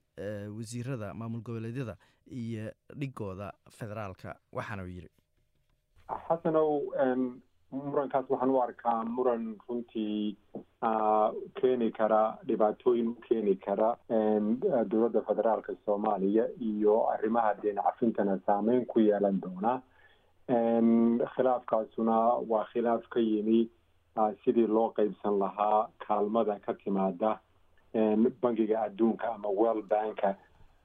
[0.59, 5.11] wasiirada maamul goboleedyada iyo dhigooda federaalka waxaana uu yidhi
[6.29, 6.71] xasanow
[7.73, 10.37] murankaas waxaan u arkaa muran runtii
[11.61, 13.97] keeni kara dhibaatooyin u keeni kara
[14.91, 19.81] dowladda federaalka soomaaliya iyo arrimaha deen cafintana saameyn ku yeelan doona
[21.35, 22.17] khilaafkaasuna
[22.49, 23.69] waa khilaaf ka yimi
[24.45, 27.39] sidii loo qeybsan lahaa kaalmada ka timaada
[28.43, 30.35] bangiga adduunka ama world banka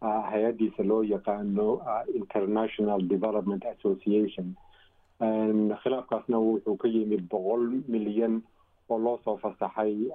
[0.01, 1.67] hay'addiisa loo yaqaano
[2.15, 4.55] international development association
[5.25, 8.41] khilaafkaasna wuxuu ka yimid boqol milyan
[8.89, 10.09] oo loo soo fasaxay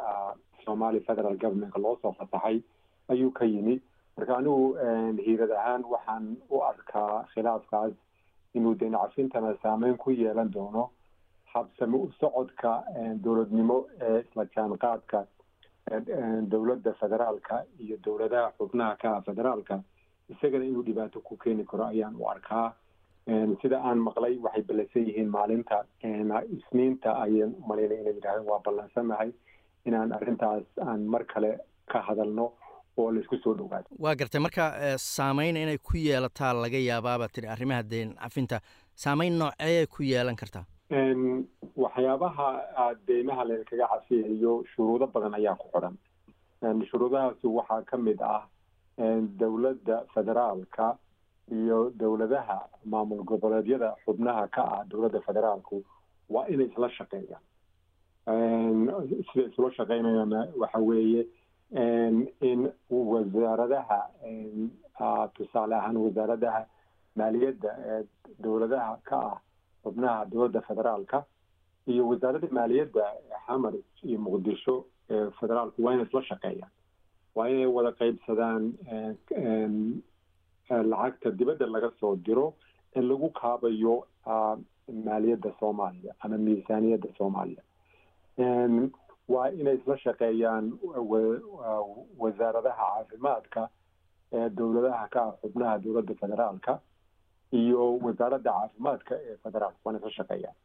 [0.64, 2.60] somali federal governmentka loo soo fasaxay
[3.08, 3.80] ayuu ka yimi
[4.16, 4.74] marka anigu
[5.26, 7.92] hiirad ahaan waxaan u arkaa khilaafkaas
[8.54, 10.90] inuu deen cafintana saameyn ku yeelan doono
[11.54, 12.82] habsami u socodka
[13.24, 15.26] dowladnimo ee isla jaanqaadka
[16.52, 19.80] dowladda federaalka iyo dowladaha xubnaha ka ah federaalka
[20.28, 22.72] isagana inuu dhibaato ku keeni karo ayaan u arkaa
[23.62, 25.84] sida aan maqlay waxay ballansan yihiin maalinta.
[26.56, 29.30] Isniinta ayay malaynay inay yidhahdeen waa ballansanahay
[29.86, 31.58] inaan arrintaas aan mar kale
[31.92, 32.52] ka hadalno
[32.96, 34.64] oo la isku soo dhowaado waa gartay marka
[34.98, 38.60] saameyn inay ku yeelataa laga yaabaaba tiri arrimaha deen cafinta.
[38.94, 40.64] Saameyn nooceeyay ku yeelan kartaa?
[41.76, 42.46] Waxyaabaha
[43.08, 45.96] deymaha laynkaga cafiyayo shuruudo badan ayaa ku xidhan
[46.90, 48.42] shuruudahaasi waxaa ka mid ah
[49.40, 50.96] dowladda federaalka
[51.52, 55.82] iyo dowladaha maamul goboleedyada xubnaha ka ah dowladda federaalku
[56.28, 57.42] waa inay isla shaqeeyaan.
[59.32, 61.26] Sida isula shaqeynayana waxa weeye
[62.40, 64.00] in wasaaradaha
[65.34, 66.66] tusaale ahaan wasaaradaha
[67.16, 68.02] maaliyadda ee
[68.44, 69.38] dowladaha ka ah
[69.84, 71.24] xubnaha dowladda federaalka
[71.86, 73.04] iyo wasaaradda maaliyadda
[73.46, 76.70] xamar iyo muqdisho ee federaalku waa inay isla shaqeeyaan.
[77.36, 78.62] Waa inay wada qeybsadaan
[80.70, 82.54] lacagta dibadda laga soo diro
[82.96, 83.94] ee lagu kaabayo
[85.06, 87.62] maaliyadda soomaaliya ama miisaaniyadda soomaaliya.
[89.34, 90.66] Waa inay isla shaqeeyaan
[92.22, 93.62] wasaaradaha caafimaadka
[94.32, 96.72] ee dowladaha ka ah xubnaha dowladda federaalka
[97.60, 100.56] iyo wasaaradda caafimaadka ee federaalka waa inay isla shaqeeyaan.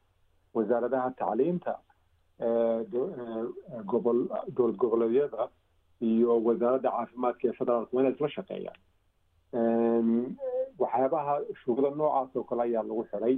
[0.56, 1.74] Wasaaradaha tacliinta
[3.92, 4.20] gobol
[4.58, 5.44] dowlad goboleedyada
[6.10, 8.80] iyo wasaaradda caafimaadka ee federaalka waa inay isla shaqeeyaan
[10.80, 11.34] waxyaabaha
[11.64, 13.36] shuruudo noocaas oo kale ayaa lagu xidhay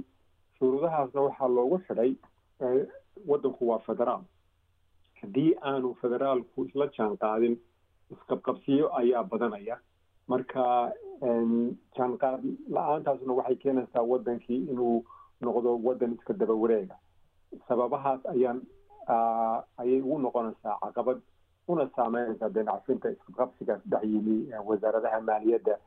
[0.58, 2.10] shuruudahaasna waxaa loogu xidhay
[3.30, 4.22] waddanku waa federaal.
[5.20, 7.56] Haddii aanu federaalku isla jaan qaadin
[8.12, 9.76] isqabqabsiyo ayaa badanaya.
[10.28, 10.64] Marka
[11.96, 12.42] jaanqaad
[12.76, 15.04] la'aantaasna waxay keenaysaa waddankii inuu
[15.40, 16.96] noqdo waddan iska daba wareega.
[17.68, 18.60] Sababahaas ayaan
[19.78, 21.18] ayay ugu noqonaysaa caqabad
[21.68, 24.36] una saameynaysaa deencafinta isqabqabsigaas dhex yimi
[24.68, 25.78] wasaaradaha maaliyadda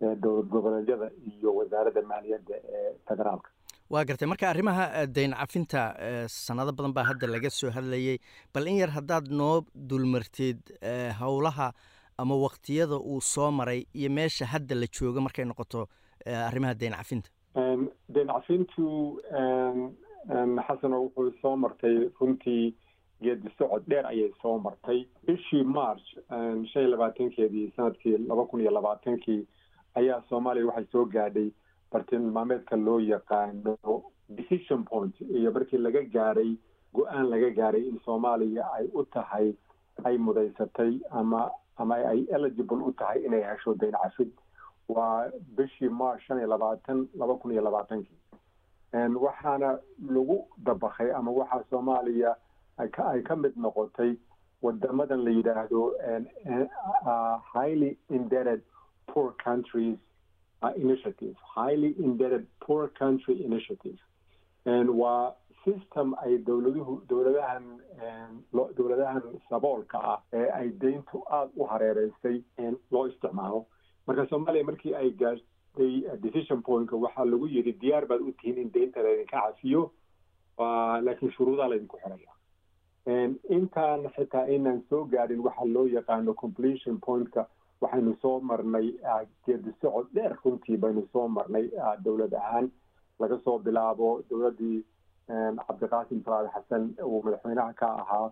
[0.00, 3.50] dowlad goboleedyada iyo wasaaradda maaliyadda ee federaalka.
[3.90, 5.82] Waa gartay marka arrimaha dayn cafinta
[6.28, 8.18] sanado badan baa hadda laga soo hadlayay.
[8.54, 10.58] Bal in yar haddaad noo dulmarteed
[11.20, 11.72] howlaha
[12.18, 15.86] ama waktiyada uu soo maray iyo meesha hadda la joogo markay noqoto
[16.26, 17.30] arrimaha dayn cafinta
[18.08, 18.84] dayn cafintu
[20.66, 22.74] xasano wuxuu soo martay runtii
[23.22, 25.06] geedi socod dheer ayay soo martay.
[25.26, 26.06] Bishii march
[26.70, 29.46] shan iyo labaatankeedii sannadkii laba kun iyo labaatankii
[29.94, 31.48] ayaa soomaaliya waxay soo gaadhay
[31.92, 33.76] bartilmaameedka loo yaqaano
[34.28, 36.52] decision point iyo markii laga gaaray
[36.94, 39.52] go'aan laga gaaray in soomaaliya ay u tahay
[40.04, 44.30] ay mudaysatay ama ama ay eligible u tahay inay hesho dayn cafid
[44.88, 48.18] waa bishii march shan iyo labaatan laba kun iyo labaatankii.
[49.24, 49.78] Waxaana
[50.08, 52.36] lagu dabakay ama waxaa soomaaliya
[52.78, 54.12] ay ka mid noqotay
[54.62, 55.80] wadamadan la yidhaahdo
[57.54, 58.62] highly indebted
[59.14, 59.98] poor countries
[60.84, 63.98] initiative highly indebted poor country initiative.
[65.00, 65.34] Waa
[65.64, 67.64] system ay dowladuhu dowladahan
[68.78, 72.36] dowladahan saboolka ah ee ay deyntu aada u hareereysay
[72.94, 73.60] loo isticmaalo
[74.06, 75.92] marka soomaaliya markii ay gaartay
[76.24, 79.82] decision pointka waxaa lagu yidhi diyaar baad u tihiin in deynta laydinka cafiyo
[81.06, 82.32] laakiin shuruudaa laydinku xiraya.
[83.58, 87.46] Intaan xitaa inaan soo gaarin waxaa loo yaqaano completion pointka
[87.84, 88.86] waxaynu soo marnay
[89.46, 91.68] geedi socod dheer runtii baynu soo marnay
[92.04, 92.70] dowlad ahaan
[93.20, 94.08] laga soo bilaabo.
[94.30, 94.84] Dowladdii
[95.66, 98.26] cabdiqaasim salaad xasan uu madaxweynaha ka ahaa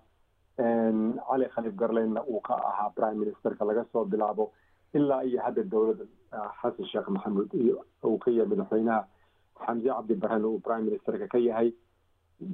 [1.29, 4.51] cali khaliif garleynna uu ka ahaa prime ministerka laga soo bilaabo.
[4.95, 6.05] Ilaa iyo hadda dowladda
[6.63, 7.51] xasan sheekh maxamuud
[8.05, 9.07] uu ka yahay madaxweynaha
[9.67, 11.73] xamse cabdi barren uu prime ministerka ka yahay.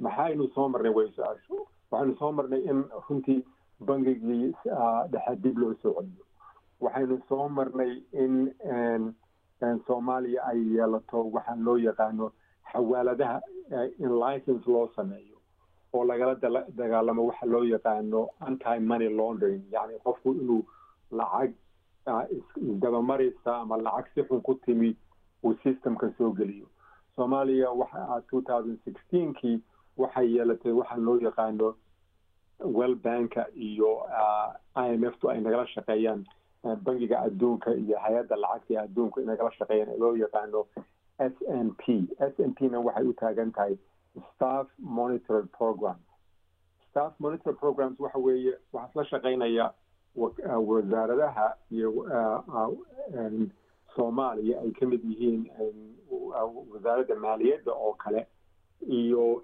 [0.05, 1.55] Maxaynu soo marnay way su'aashu
[1.91, 3.43] waxaynu soo marnay in runtii
[3.87, 4.53] bangigii
[5.11, 6.23] dhexe dib loo soo celiyo
[6.81, 9.13] waxaynu soo marnay in
[9.87, 12.31] soomaaliya ay yeelato waxaan loo yaqaano
[12.71, 13.41] xawaaladaha
[13.99, 15.37] in license loo sameeyo
[15.93, 16.35] oo lagala
[16.79, 19.63] dagaalamo waxa loo yaqaano anti money laundering.
[19.71, 20.63] Yani qofku inuu
[21.11, 21.51] lacag
[22.61, 24.95] isdabamaraysa ama lacag si xun ku timi
[25.43, 26.67] uu systemka soo geliyo.
[27.15, 29.59] Soomaaliya waxa two thousand sixteenkii
[29.97, 31.75] waxay yeelatay waxaan loo yaqaano
[32.59, 34.05] well banka iyo
[34.75, 36.23] i m f tu ay nagala shaqeeyaan
[36.63, 40.65] bangiga adduunka iyo hay'adda lacagta ee adduunka inagala shaqeeyaan ee loo yaqaano
[41.19, 41.83] s n p.
[42.19, 43.77] S n p na waxay u taagan tahay
[44.35, 46.05] staff monitored programs
[46.89, 49.71] staff monitored programs waxa weeye waxaa isla shaqeynaya
[50.69, 51.89] wasaaradaha iyo
[53.95, 55.49] soomaaliya ay ka mid yihiin
[56.73, 58.27] wasaaradda maaliyadda oo kale
[58.87, 59.43] iyo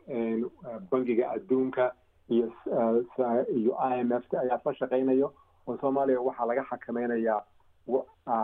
[0.92, 1.92] bangiga adduunka
[2.30, 2.52] iyo
[3.56, 5.34] iyo i m f ayaa isla shaqeynayo
[5.68, 7.42] oo soomaaliya waxaa laga xakameynayaa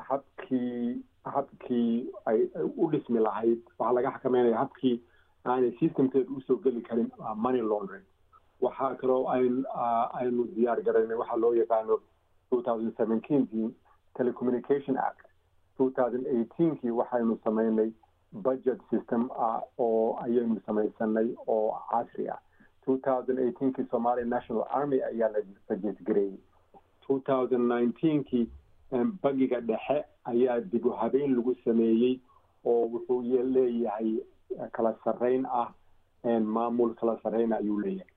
[0.09, 2.47] habkii habkii ay
[2.77, 5.01] u dhismi lahayd waxaa laga xakameynaya habkii
[5.45, 8.05] aanay systemkeeda u soo geli karin money laundering.
[8.61, 9.63] Waxaa kaloo ayn
[10.13, 11.99] aynu diyaar garaynay waxaa loo yaqaano
[12.49, 13.69] two thousand seventeenkii
[14.17, 15.25] telecommunication act.
[15.77, 17.91] two thousand eighteenkii waxaynu sameynay
[18.31, 22.39] budget system ah oo ayaynu samaysanay oo casri ah.
[22.85, 25.97] two thousand eighteenkii somalia national army ayaa la budget
[27.57, 28.47] nineteenkii
[29.23, 32.19] bangiga dhexe ayaa dib u habeyn lagu sameeyey
[32.65, 34.19] oo wuxuu leeyahay
[34.71, 35.73] kala sarreyn ah
[36.41, 38.13] maamul kala sarreyn ayuu leeyahay.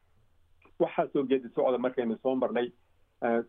[0.80, 2.72] Waxaa soo geedi socda markaynu soo marnay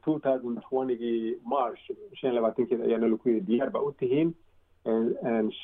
[0.03, 1.91] thousand twentygii march
[2.23, 4.33] labaatankeed ayaana laku yidhi diyaar baa u tihiin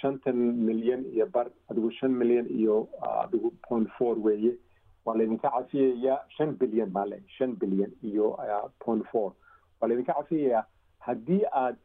[0.01, 0.36] shantan
[0.67, 2.88] milyan iyo bar adigu shan milyan iyo
[3.24, 4.55] adigu point four weeye.
[5.05, 8.38] Waa laydinka cafiyayaa shan bilyan baa le shan bilyan iyo
[8.86, 9.32] point four
[9.82, 10.63] waa laydinka cafiyayaa
[10.99, 11.75] haddii aad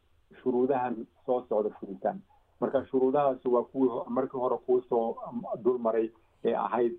[0.43, 0.95] shuruudahan
[1.25, 2.19] soo socda fulitaan
[2.59, 5.15] marka shuruudahaasi waa kuwii markii hore kuu soo
[5.63, 6.09] dul maray
[6.45, 6.93] ee ahayd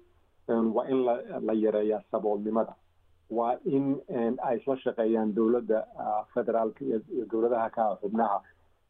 [0.74, 1.05] waa in
[1.46, 2.74] la yareeyaa saboolnimada.
[3.30, 4.01] Waa in
[4.42, 5.80] ay isla shaqeeyaan dowladda
[6.34, 7.01] federaalka iyo
[7.32, 8.38] dowladaha ka xubnaha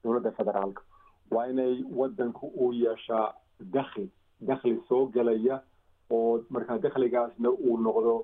[0.05, 0.83] dowladda federaalka.
[1.31, 5.61] Waa inay wadanku uu yeeshaa dakhli dakhli soo gelaya
[6.11, 8.15] oo markaa dakhligaasna uu noqdo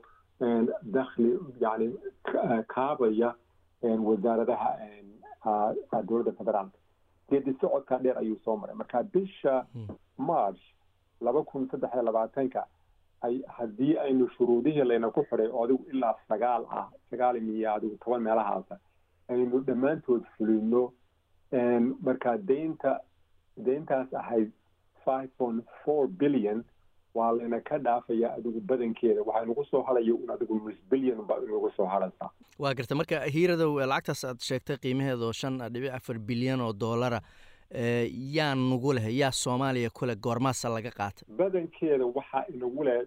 [0.99, 1.89] dakhli yani
[2.75, 3.35] kaabaya
[4.09, 4.71] wasaaradaha
[6.09, 6.79] dowladda federaalka.
[7.31, 8.77] Geedi socodkaa dheer ayuu soo maray.
[8.77, 9.67] Marka bisha
[10.19, 10.61] march
[11.21, 12.67] laba kun saddex iyo labaatanka
[13.23, 17.97] ay haddii aynu shuruudihii layna ku xiday oo adigu ilaa sagaal ah sagaal miyo adigu
[18.05, 18.79] toban meelahaasa
[19.29, 20.93] aynu dhammaantood fulino
[22.03, 23.01] marka deynta
[23.57, 24.51] deyntaas ahayd
[25.05, 26.65] five point four billion
[27.15, 29.23] waa layna ka dhaafaya adigu badankeeda.
[29.29, 33.21] Waxaa nagu soo hadaya un adigu nus billion baa inagu soo hadhaysaa waa garta marka
[33.35, 37.21] hiiradow lacagtaas aad sheegtay qiimaheeda oo shan dhibic afar bilyan oo doolara
[38.37, 42.99] yaa nagu leh yaa soomaaliya kuleh goormaasa laga qaatay badankeeda waxaa inagu leh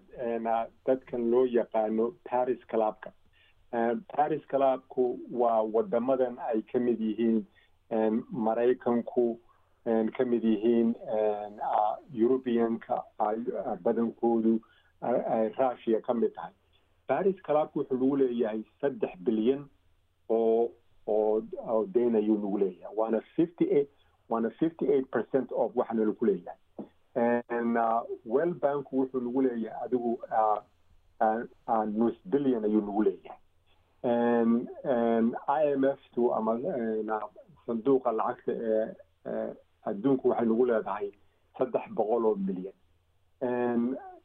[0.86, 3.12] dadkan loo yaqaano paris clubka.
[4.16, 5.04] Paris clubku
[5.40, 7.38] waa wadamadan ay ka mid yihiin
[8.46, 9.40] maraykanku
[10.16, 10.94] ka mid yihiin
[12.14, 13.02] europeanka
[13.84, 14.60] badankoodu
[15.02, 16.52] ay russia ka mid tahay.
[17.06, 19.64] Paris clubku wuxuu nagu leeyahay saddex bilyan
[20.28, 20.70] oo
[21.06, 23.90] oo deyn ayuu nagu leeyahay waana fifty eight
[24.28, 26.58] waana fifty eight percent of waxaana lagu leeyahay.
[28.26, 30.18] Well banku wuxuu nagu leeyahay adigu
[31.96, 33.40] nus billion ayuu nagu leeyahay.
[35.48, 36.58] I m f tu ama
[37.66, 39.54] sanduuqa lacagta ee
[39.86, 41.10] adduunku waxay nagu leedahay
[41.58, 42.76] saddex boqol oo milyan.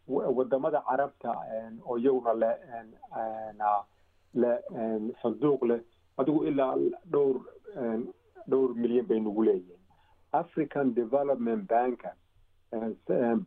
[0.07, 1.31] Wadamada carabta
[1.87, 2.55] oo iyaguna leh
[4.41, 4.57] leh
[5.21, 5.79] sanduuq leh
[6.17, 6.75] adigu ilaa
[7.13, 7.37] dhowr
[8.49, 9.79] dhowr milyan bay nagu leeyihiin.
[10.33, 12.11] African development banka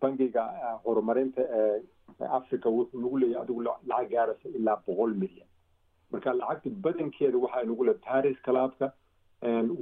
[0.01, 0.43] bangiga
[0.85, 1.83] horumarinta ee
[2.39, 5.49] africa wuxuu nagu leeyahay adigu lacag gaaraysa ilaa boqol milyan.
[6.11, 8.93] Marka lacagta badankeeda waxaa nagu le paris clubka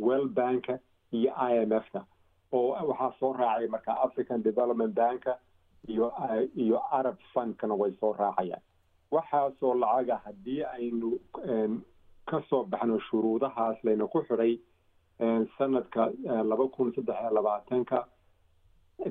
[0.07, 0.79] well banka
[1.13, 2.01] iyo i m f ka
[2.53, 5.39] oo waxaa soo raacay marka african development banka
[5.89, 6.13] iyo
[6.57, 8.63] iyo arab fundkana way soo raacayaan.
[9.11, 11.19] Waxaasoo lacaga haddii aynu
[12.31, 14.59] ka soo baxno shuruudahaas layna ku xidhay
[15.59, 16.11] sanadka
[16.51, 18.07] laba kun saddex labaatanka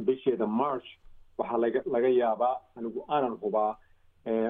[0.06, 0.88] bisheeda march
[1.38, 3.78] waxaa laga laga yaabaa anigu aanan hubaa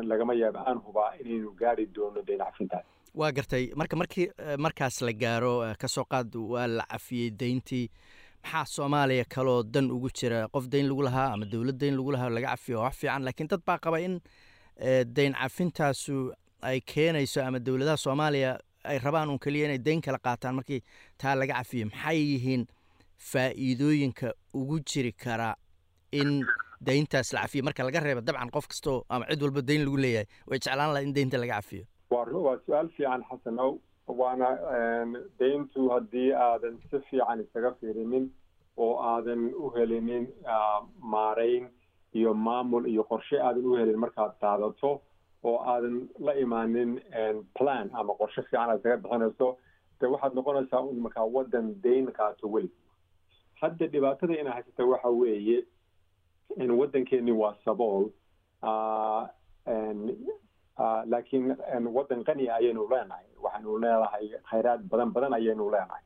[0.10, 3.70] lagama yaaba aan hubaa inaynu gaari doono dayn cafintaas waa gartay.
[3.76, 4.28] Marka markii
[4.58, 7.90] markaas la gaaro ka soo qaad waa la cafiyey deyntii
[8.44, 12.30] maxaa soomaaliya kaloo dan ugu jira qof dayn lagu lahaa ama dowlad dayn lagu lahaa
[12.30, 14.20] laga cafiyo wax fiican laakiin dad baa qaba in
[15.16, 18.52] dayn cafintaasu ay keenayso ama dowladaha soomaaliya
[18.84, 20.82] ay rabaan un keliya inay dayn kala qaataan markii
[21.18, 21.86] taa laga cafiyo.
[21.88, 22.64] Maxay yihiin
[23.32, 25.56] faa'iidooyinka ugu jiri kara
[26.12, 26.46] in
[26.82, 27.64] dayntaas la cafiyo?
[27.64, 31.04] Marka laga reebo dabcan qof kastoo ama cid walba dayn lagu leeyahay way jeclaan laha
[31.08, 31.84] in daynta laga cafiyo.
[32.12, 34.50] Waa su'aal fiican xasanow waana
[35.40, 38.30] dayntu haddii aadan si fiican isaga fiirinin
[38.78, 40.28] oo aadan u helinin
[41.00, 41.68] maarayn
[42.14, 45.02] iyo maamul iyo qorshe aadan u helin markaad qaadato
[45.44, 47.00] oo aadan la imaanin
[47.60, 49.58] plan ama qorshe fiican aad isaga bixinayso
[50.02, 52.72] de waxaad noqonaysaa un markaa waddan dayn qaato weli
[53.62, 55.64] hadda dhibaatada ina haysata waxa weeye
[56.80, 58.10] waddankeeni waa sabool
[60.80, 61.56] laakiin
[61.98, 66.04] waddan qani ayaynu leenahay waxaynu leedahay khayraad badan badan ayaynu leenahay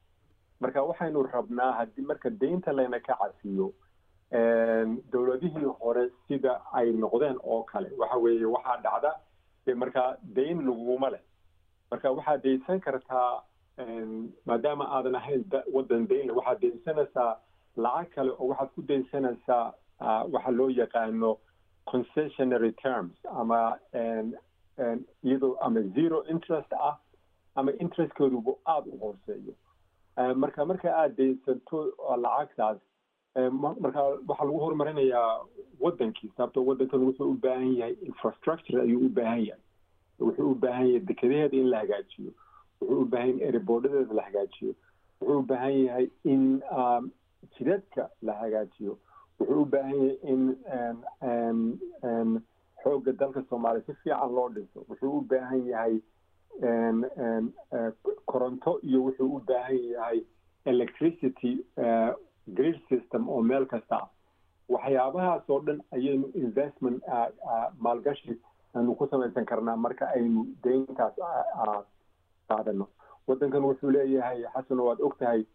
[0.60, 3.74] marka waxaynu rabnaa haddii marka daynta layna ka cafiyo
[5.12, 9.12] dowladihii hore sida ay noqdeen oo kale waxa weeye waxaa dhacda
[9.76, 11.22] markaa dayn laguma leh
[11.92, 13.44] marka waxaad daysan kartaa
[14.46, 15.44] maadaama aadan ahayn
[15.76, 17.32] waddan dayn waxaad daysanaysaa
[17.86, 19.74] lacag kale oo waxaad ku daysanaysaa
[20.34, 21.38] waxa loo yaqaano
[21.92, 23.16] concessionary terms.
[23.32, 23.60] ama
[25.24, 26.98] iyadoo ama zero interest ah
[27.56, 29.54] ama interestkeeduba aada u hooseeyo
[30.36, 31.80] marka marka aada daysato
[32.26, 32.78] lacagtaas
[33.82, 35.40] marka waxaa lagu horumarinayaa
[35.80, 39.62] waddankii sababto waddankan wuxuu u baahan yahay infrastructure ayuu u baahan yahay.
[40.20, 42.32] Wuxuu u baahan yahay dekedaheeda in la hagaajiyo.
[42.82, 44.74] Wuxuu u baahan yahay ereboordadeeda la hagaajiyo.
[45.22, 46.62] Wuxuu u baahan yahay in
[47.58, 48.98] jidadka la hagaajiyo.
[49.40, 50.56] Wuxuu u baahan yahay in
[52.84, 55.96] xoogga dalka soomaaliya si fiican loo dhiso wuxuu u baahan yahay
[58.26, 60.20] koronto iyo wuxuu u baahan yahay
[60.66, 61.52] electricity
[62.48, 63.96] grid system oo meel kasta.
[63.96, 64.10] Ah
[64.70, 67.04] waxyaabahaas dhan ayaynu investment
[67.80, 68.34] maalgashi
[68.76, 71.14] aynu ku samaysan karnaa marka aynu dayntaas
[72.48, 72.88] qaadano.
[73.28, 75.46] Waddankan wuxuu leeyahay xasan waad og tahay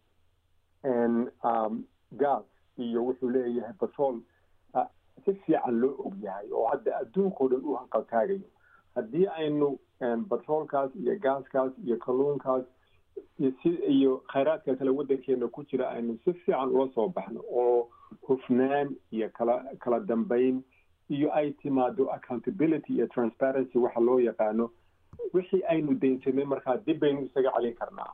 [2.21, 2.43] gas
[2.77, 4.17] iyo wuxuu leeyahay batrol
[5.25, 8.47] si fiican loo og yahay oo hadda adduunkao dhan u hanqaltaagayo
[8.95, 9.79] haddii aynu
[10.27, 12.63] batroolkaas iyo gaaskaas iyo kalluunkaas
[13.89, 17.89] iyo khayraadka kale waddankeena ku jira aynu si fiican ula soo baxno oo
[18.27, 20.61] hufnaan iyo kala kala dambeyn
[21.09, 24.69] iyo ay timaado accountability iyo transparency waxa loo yaqaano
[25.33, 28.13] wixii aynu daynsanay markaa dib baynu isaga celin karnaa.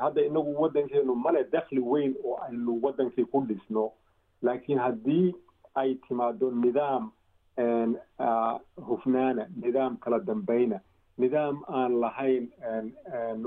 [0.00, 3.92] Hadda inagu waddankeenu male dakhli weyn oo aynu waddankii ku dhisno
[4.42, 5.34] laakiin haddii
[5.74, 7.10] ay timaado nidaam
[8.88, 10.80] hufnaana nidaam kala dambeyna
[11.18, 12.48] nidaam aan lahayn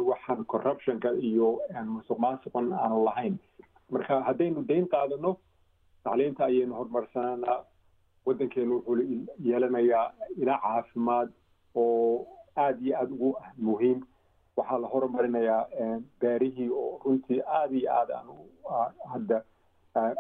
[0.10, 3.36] waxaan corruptionka iyo musuq maasuqan aanu lahayn.
[3.92, 5.38] Marka haddaynu dayn qaadano
[6.04, 7.64] tacliinta ayaynu horumarsananaa
[8.26, 11.30] waddankeenu wuxuu yeelanayaa ilaa caafimaad
[11.76, 14.00] oo aada iyo aada ugu muhiim.
[14.58, 15.66] Waxaa la horumarinayaa
[16.22, 18.28] beerihii oo runtii aada iyo aad aan
[19.14, 19.44] hadda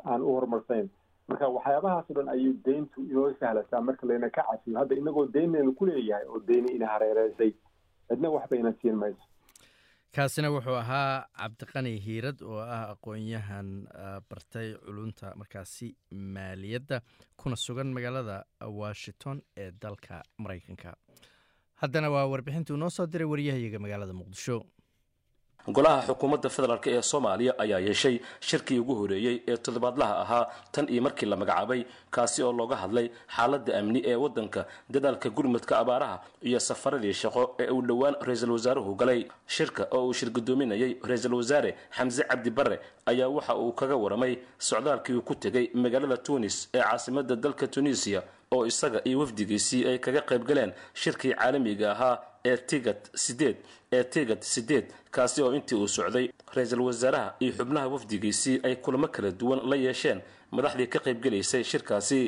[0.05, 0.89] aan u horumarsayn
[1.29, 5.73] marka waxyaabahaas o dhan ayay deyntu inoo sahlasaa marka layna ka cafiyo hadda inagoo deynaynu
[5.79, 7.51] ku leeyahay oo deyni ina hareereysay
[8.09, 9.23] cidna waxba ina siin mayso.
[10.15, 13.67] Kaasina wuxuu ahaa cabdiqani hiirad oo ah aqoon-yahan
[14.29, 17.01] bartay culunta markaasi maaliyadda
[17.37, 18.37] kuna sugan magaalada
[18.81, 20.95] washington ee dalka maraykanka.
[21.81, 24.55] Haddana waa warbixintuu noo soo diray waryahayaga magaalada muqdisho
[25.75, 28.15] golaha xukuumadda federaalk ee soomaaliya ayaa yeeshay
[28.47, 31.81] shirkii ugu horeeyey ee toddobaadlaha ahaa tan iyo markii la magacaabay
[32.15, 36.17] kaasi oo looga hadlay xaaladda amni ee waddanka dadaalka gurmadka abaaraha
[36.49, 39.21] iyo safaradii shaqo ee uu dhowaan ra'iisul wasaaruhu galay.
[39.47, 45.13] Shirka oo uu shirgudoominayay ra'iisul wasaare xamse cabdi barre ayaa waxa uu kaga waramay socdaalkii
[45.15, 48.23] uu ku tegay magaalada tunis ee caasimada dalka tunisiya
[48.55, 52.15] oo isaga iyo wafdigiisii ay kaga qayb galeen shirkii caalamiga ahaa
[52.45, 53.57] ee tigad sideed
[53.91, 59.07] ee tigad sideed kaasi oo intii uu socday ra'iisul wasaaraha iyo xubnaha wafdigiisii ay kulamo
[59.07, 60.21] kala duwan la yeesheen
[60.51, 62.21] madaxdii ka qaybgelaysay shirkaasi.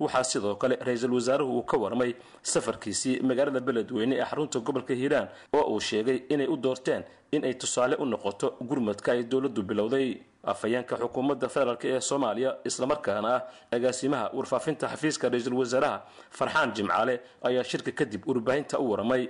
[0.00, 5.28] Waxaa sidoo kale ra'iisul wasaaruhu uu ka warmay safarkiisii magaalada beledweyne ee xarunta gobolka hiiraan
[5.52, 10.16] oo uu sheegay inay u doorteen in ay tusaale u noqoto gurmadka ay dowladdu bilowday.
[10.44, 17.64] Afhayeenka xukuumadda federaalk ee soomaaliya islamarkaana ah agaasimaha warfaafinta xafiiska ra'iisul wasaaraha farxaan jimcaale ayaa
[17.64, 19.28] shirka kadib warbaahinta u waramay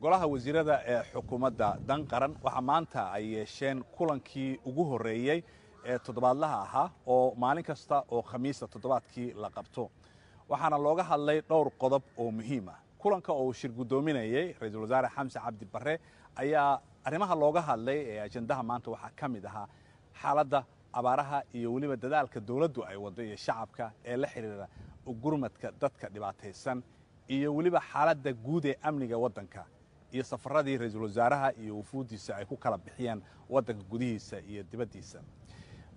[0.00, 5.42] golaha wasiirada ee xukuumadda dan qaran waxaa maanta ay yeesheen kulankii ugu horreeyey
[5.84, 9.90] ee toddobaadlaha ahaa oo maalin kasta oo khamiista toddobaadkii la qabto.
[10.50, 12.78] Waxaana looga hadlay dhowr qodob oo muhiim ah.
[12.98, 15.98] Kulanka oo uu shir guddoominayey ra'iisul wasaare xamse cabdi barre
[16.36, 19.66] ayaa arrimaha looga hadlay ee ajendaha maanta waxaa ka mid ahaa
[20.22, 24.66] xaaladda abaaraha iyo weliba dadaalka dowladdu ay waddo iyo shacabka ee la xidhiira
[25.22, 26.82] gurmadka dadka dhibaataysan
[27.28, 29.64] iyo weliba xaaladda guud ee amniga waddanka
[30.12, 35.22] iyo safaradii ra'iisul wasaaraha iyo wufuuddiisa ay ku kala bixiyeen waddanka gudihiisa iyo dibaddiisa.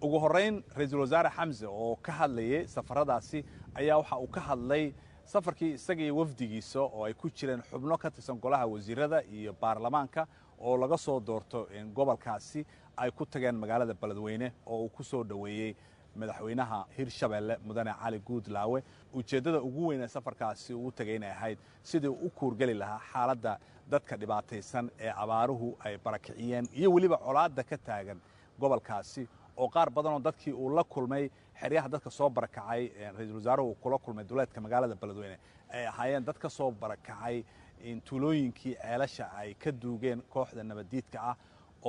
[0.01, 3.45] Ugu horrayn ra'iisul wasaare xamse oo ka hadlayay safaradaasi
[3.75, 4.93] ayaa waxa uu ka hadlay
[5.25, 10.27] safarkii isaga iyo wafdigiisa oo ay ku jireen xubno ka tirsan golaha wasiirada iyo baarlamaanka
[10.59, 12.65] oo laga soo doorto gobolkaasi
[12.97, 15.75] ay ku tageen magaalada beledweyne oo uu ku soo dhoweeyey
[16.15, 18.79] madaxweynaha hirshabeelle mudane cali guudlaawe.
[19.13, 23.53] Ujeeddada ugu weyn ee safarkaasi uu tegay inay ahayd sidii u kuurgeli lahaa xaaladda
[23.91, 28.19] dadka dhibaataysan ee abaaruhu ay barakiciyeen iyo weliba colaadda ka taagan
[28.59, 29.23] gobolkaasi
[29.57, 31.29] oo qaar badanoo dadkii uu la kulmay
[31.61, 32.81] xeryaha dadka soo barakacay
[33.17, 35.37] ra'iisul wasaaruhu uu kula kulmay duleedka magaalada beledweyne
[35.75, 37.43] ay ahaayeen dad ka soo barakacay
[38.03, 41.35] tuulooyinkii ceelasha ay ka duugeen kooxda nabaddiidka ah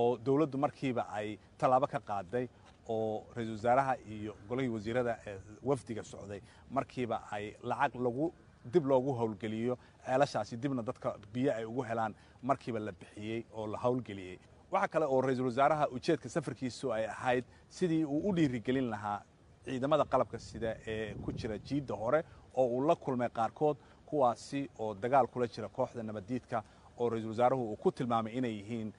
[0.00, 2.44] oo dowladdu markiiba ay tallaabo ka qaaday
[2.88, 5.18] oo ra'iisul wasaaraha iyo golihii wasiirada
[5.62, 8.32] wafdiga socday markiiba ay lacag lagu
[8.72, 13.78] dib loogu howlgeliyo ceelashaasi dibna dadka biyo ay ugu helaan markiiba la bixiyey oo la
[13.78, 14.38] howlgeliyey.
[14.70, 19.22] Waxaa kale oo ra'iisul wasaaraha ujeedka safarkiisu ay ahayd sidii uu u dhiirigelin lahaa
[19.64, 22.24] ciidamada qalabka sida ee ku jira jiidda hore
[22.54, 23.76] oo uu la kulmay qaarkood
[24.06, 26.62] kuwaasi oo dagaal kula jira kooxda nabaddiidka
[26.98, 28.92] oo ra'iisul wasaaruhu uu ku tilmaamay inay yihiin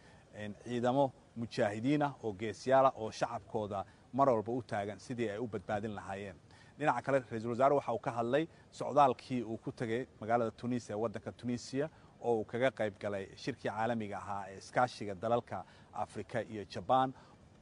[0.64, 1.12] ciidamo
[1.42, 6.36] mujaahidiin ah oo geesyaala oo shacabkooda mar walba u taagan sidii ay u badbaadin lahaayeen.
[6.80, 10.94] Dhinaca kale ra'iisul wasaare waxa uu ka hadlay socdaalkii uu ku tegay magaalada tunis ee
[11.04, 11.90] waddanka tunisiya
[12.22, 15.64] oo uu kaga qayb galay shirkii caalamiga ahaa ee iskaashiga dalalka
[15.94, 17.14] afrika iyo jabaan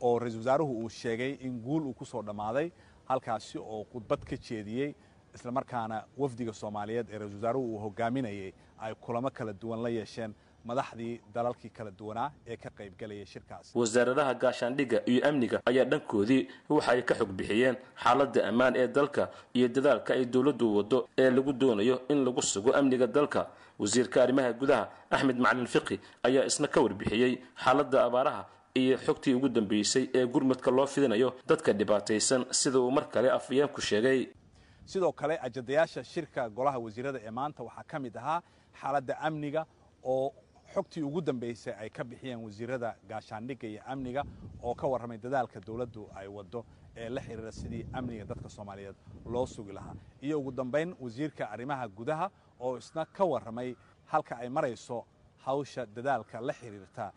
[0.01, 2.71] oo ra'iisul wasaaruhu uu sheegay in guul uu ku soo dhammaaday
[3.09, 4.95] halkaasi oo khudbad ka jeediyey
[5.35, 10.35] islamarkaana wafdiga soomaaliyeed ee ra'isul wasaaruhu uu hogaaminayay ay kulamo kala duwan la yeesheen
[10.69, 13.71] madaxdii dalalkii kala duwanaa ee ka qaybgalayay shirkaas.
[13.75, 19.29] Wasaaradaha gaashaandhigga iyo amniga ayaa dhankoodii waxa ay ka xog bixiyeen xaaladda ammaan ee dalka
[19.53, 23.47] iyo dadaalka ay dowladdu waddo ee lagu doonayo in lagu sugo amniga dalka.
[23.79, 28.41] Wasiirka arrimaha gudaha axmed macalin fiqi ayaa isna ka warbixiyey xaaladda abaaraha
[28.81, 33.81] iyo xogtii ugu dambeysay ee gurmadka loo fidinayo dadka dhibaataysan sida uu mar kale afayeenku
[33.81, 34.27] sheegay.
[34.85, 38.41] Sidoo kale ajadayaasha shirka golaha wasiirada ee maanta waxaa ka mid ahaa
[38.81, 39.65] xaaladda amniga
[40.03, 40.33] oo
[40.75, 44.23] xogtii ugu dambeysay ay ka bixiyeen wasiirada gaashaandhigga iyo amniga
[44.63, 46.65] oo ka warramay dadaalka dowladdu ay waddo
[46.95, 48.95] ee la xiriira sidii amniga dadka soomaaliyeed
[49.25, 49.95] loo sugi lahaa.
[50.21, 55.05] Iyo ugu dambayn wasiirka arrimaha gudaha oo isna ka warramay halka ay marayso
[55.45, 57.11] hawsha dadaalka la xiriirta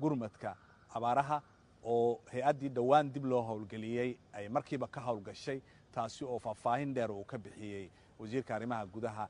[0.00, 0.56] gurmadka
[0.94, 1.42] abaaraha
[1.84, 7.24] oo hay'addii dhowaan dib loo howlgeliyey ay markiiba ka howlgashay taasi oo faahfaahin dheer uu
[7.24, 9.28] ka bixiyey wasiirka arrimaha gudaha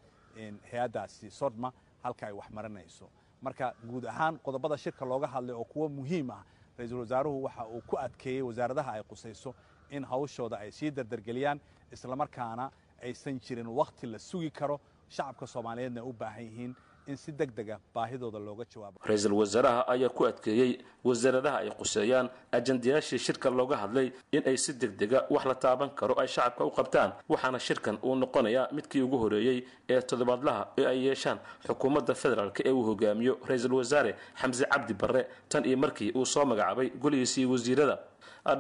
[0.71, 1.73] hay'addaasi sodma
[2.03, 3.09] halka ay wax marinayso
[3.43, 6.43] marka guud ahaan qodobada shirka looga hadlay oo kuwo muhiim ah
[6.79, 9.55] ra'iisul wasaaruhu waxa uu ku adkeeyey wasaaradaha ay qusayso
[9.91, 11.61] in hawshooda ay sii dardargeliyaan
[11.93, 12.71] islamarkaana
[13.03, 16.75] aysan jirin wakhti la sugi karo shacabka soomaaliyeedna u baahan yihiin
[17.11, 18.99] in si deg dega baahidooda looga jawaabo.
[19.09, 24.73] Ra'iisul wasaaraha ayaa ku adkeeyey wasaaradaha ay quseeyaan ajandayaashii shirka looga hadlay in ay si
[24.83, 29.03] deg dega wax la taaban karo ay shacabka u qabtaan waxaana shirkan uu noqonayaa midkii
[29.03, 29.59] ugu horeeyey
[29.89, 35.23] ee toddobaadlaha ee ay yeeshaan xukuumadda federaalk ee uu hogaamiyo ra'iisul wasaare xamse cabdi barre
[35.49, 37.99] tan iyo markii uu soo magacaabay golihiisii wasiirada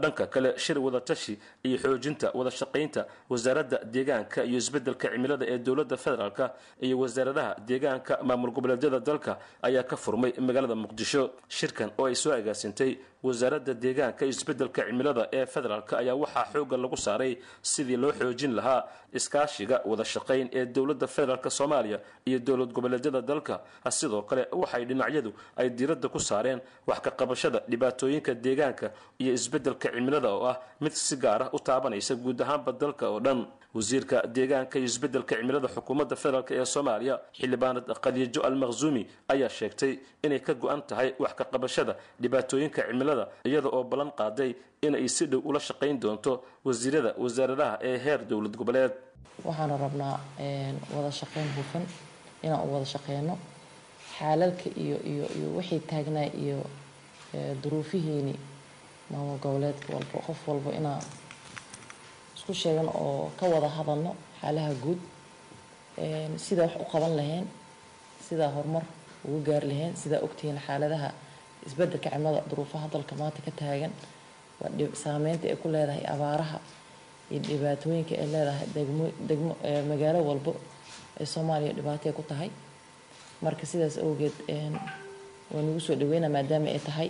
[0.02, 5.96] dhanka kale shir wadatashi iyo xoojinta wada shaqaynta wasaaradda deegaanka iyo isbeddelka cimilada ee dowladda
[5.96, 6.40] federaalk
[6.86, 11.22] iyo wasaaradaha deegaanka maamul goboleedyada dalka ayaa ka furmay magaalada muqdisho.
[11.48, 16.76] Shirkan oo ay soo agaasintay wasaaradda deegaanka iyo isbeddelka cimilada ee federaalk ayaa waxaa xoogga
[16.84, 17.32] lagu saaray
[17.72, 18.80] sidii loo xoojin lahaa
[19.18, 21.98] iskaashiga wada shaqayn ee dowladda federaalk soomaaliya
[22.28, 23.54] iyo dowlad goboleedyada dalka.
[23.98, 28.86] Sidoo kale waxay dhinacyadu ay diiradda ku saareen wax ka qabashada dhibaatooyinka deegaanka
[29.22, 33.20] iyo isbeddelka cimilada oo ah mid si gaar ah u taabanaysa guud ahaanba dalka oo
[33.20, 33.40] dhan
[33.74, 39.02] wasiirka deegaanka iyo isbeddelka cimilada xukuumadda federaalk ee soomaaliya xildhibaanad khadiijo almaqsuumi
[39.32, 39.92] ayaa sheegtay
[40.26, 41.92] inay ka go-an tahay wax ka qabashada
[42.22, 44.50] dhibaatooyinka cimilada iyada oo ballan qaaday
[44.86, 46.32] inay si dhow ula shaqayn doonto
[46.64, 48.92] wasiirada wasaaradaha ee heer dowlad goboleed.
[49.44, 50.16] Waxaana rabnaa
[50.94, 51.84] wada shaqayn hufan
[52.44, 53.34] inaan u wada shaqeyno.
[54.18, 56.58] Xaalalka iyo iyo iyo wixii taagnaa iyo
[57.62, 58.34] duruufihiini
[59.10, 61.02] maamul goboleedka walba qof walba inaan
[62.50, 64.98] isku sheegan oo ka wada hadalno xaalaha guud
[66.44, 67.46] sidaa wax u qaban lahayn
[68.26, 68.82] sidaa horumar
[69.24, 71.08] ugu gaari lahayn sidaa ogtihiin xaaladaha
[71.66, 73.92] isbeddelka cimilada duruufaha dalka maanta ka taagan
[74.60, 74.70] waa
[75.02, 76.58] saameynta ay ku leedahay abaaraha
[77.30, 79.52] iyo dhibaatooyinka ay leedahay degmo degmo
[79.90, 80.52] magaalo walbo
[81.20, 82.50] ee soomaaliya dhibaatay ku tahay.
[83.44, 84.34] Marka sidaas awgeed
[85.52, 87.08] waa nagu soo dhaweynaa maadaama ay tahay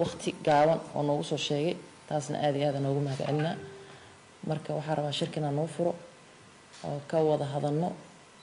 [0.00, 1.74] waqti gaaban oo noogu soo sheegay
[2.08, 3.54] taasna aada iyo aada noogu mahad celinaa
[4.48, 5.94] marka waxaa rabaa shirkina noo furo
[6.84, 7.92] oo ka wada hadalno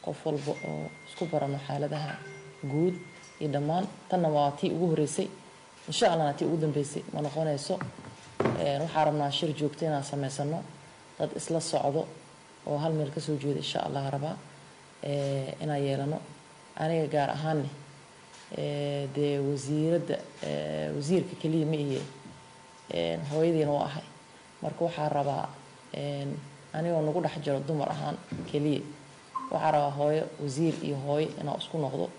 [0.06, 2.12] qof walba oo isku barano xaaladaha
[2.72, 2.96] guud
[3.40, 3.86] iyo dhammaan.
[4.10, 5.28] Tanna waa tii ugu horeysay
[5.88, 7.80] insha allahna tii ugu dambeysay ma noqonayso
[8.82, 10.64] waxaa rabnaa shir joogto inaan sameysano
[11.20, 12.08] dad isla socdo
[12.68, 14.36] oo hal meel ka soo jeeda insha allah rabaa
[15.64, 16.20] inaan yeelano.
[16.76, 17.70] Aniga gaar ahaanne
[19.16, 20.18] dee wasiiradda
[20.96, 22.02] wasiirka keliya ma iye
[23.32, 24.04] hooyadiina waa ahay.
[24.62, 25.50] Marka waxaa rabaa
[26.74, 28.18] anigoo nagu dhex jiro dumar ahaan
[28.52, 28.82] keliya
[29.52, 32.10] waxaa rabaa hooyo wasiir iyo hooyo inaan isku noqdo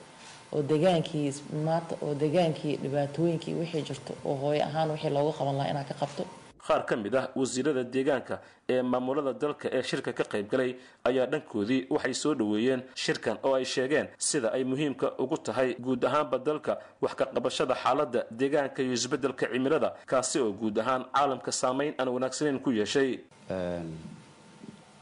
[0.52, 1.28] oo degaankii
[1.66, 5.94] maanta oo degaankii dhibaatooyinkii wixii jirto oo hooyo ahaan wixii looga qaban lahaa inaan ka
[6.02, 6.24] qabto
[6.66, 8.36] qaar ka mid ah wasiirada deegaanka
[8.74, 10.70] ee maamulada dalka ee shirka ka qayb galay
[11.08, 16.04] ayaa dhankoodii waxay soo dhoweeyeen shirkan oo ay sheegeen sida ay muhiimka ugu tahay guud
[16.08, 16.72] ahaanba dalka
[17.04, 22.08] wax ka qabashada xaaladda deegaanka iyo isbeddelka cimilada kaasi oo guud ahaan caalamka saameyn aan
[22.16, 23.10] wanaagsanayn ku yeeshay.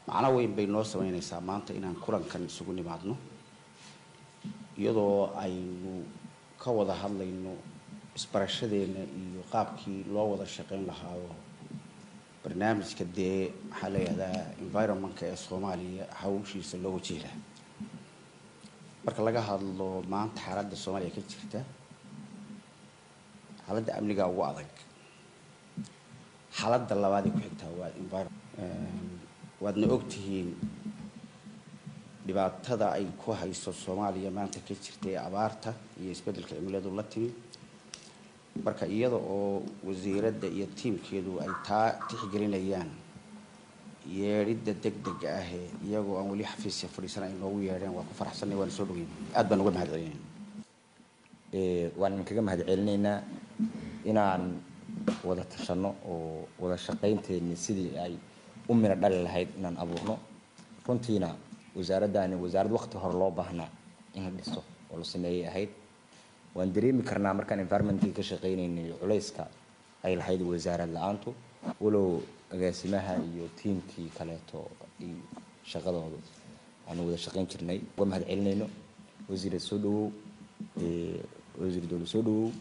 [0.07, 3.15] Macno weyn bay noo samaynaysaa maanta inaan kulankan isugu nimaadno
[4.77, 5.93] iyadoo aynu
[6.63, 7.53] ka wada hadlayno
[8.17, 11.29] isbarashadeena iyo qaabkii loo wada shaqayn lahaayo
[12.43, 13.39] barnaamijka dee
[13.69, 17.37] maxaa layihahdaa environmentka ee soomaaliya hawshiisa loo wajihi laha
[19.05, 21.59] marka laga hadlo maanta xaaladda soomaaliya ka jirta
[23.65, 24.71] xaaladda amniga ugu adag
[26.57, 28.41] xaaladda labaad ay ku xigtaa waa environment
[29.63, 30.49] waadna ogtihiin
[32.27, 35.69] dhibaatada ay ku hayso soomaaliya maanta ka jirta ee abaarta
[36.01, 37.29] iyo isbeddelka cimiladu la timi
[38.65, 42.89] marka iyada oo wasiiradda iyo tiimkeedu ay taa tixgelinayaan
[44.17, 48.55] yeedhidda deg dega ahee iyagoo aan weli xafiisya fadhiisan ay noogu yeedheen waa ku faraxsanay
[48.59, 50.19] waana soo dhaweyn aad baan uga mahad celinayna
[51.99, 53.17] waan idinkaga mahad celinaynaa
[54.09, 54.43] inaan
[55.27, 58.13] wada tashanno oo wada shaqaynteeni sidii ay
[58.69, 60.15] u mina dhali lahayd inaan abuurno.
[60.87, 61.29] Runtiina
[61.75, 63.69] wasaaraddaani wasaarad waqti hore loo baahnaa
[64.15, 65.69] in la dhiso oo la sameeyay ahayd
[66.55, 69.43] waan dareemi karnaa markaan environmentkii ka shaqaynaynay culayska
[70.05, 71.33] ay lahayd wasaarad la'aantu
[71.83, 72.21] walow
[72.53, 74.59] agaasimaha iyo tiimkii kaleeto
[75.05, 75.17] iyo
[75.71, 76.17] shaqadooda
[76.89, 77.79] aanu wada shaqayn jirnay.
[77.97, 78.67] Uga mahad celinayno.
[79.29, 80.11] Wasiirad soo dhawow
[81.61, 82.51] wasiir dowlad soo dhawow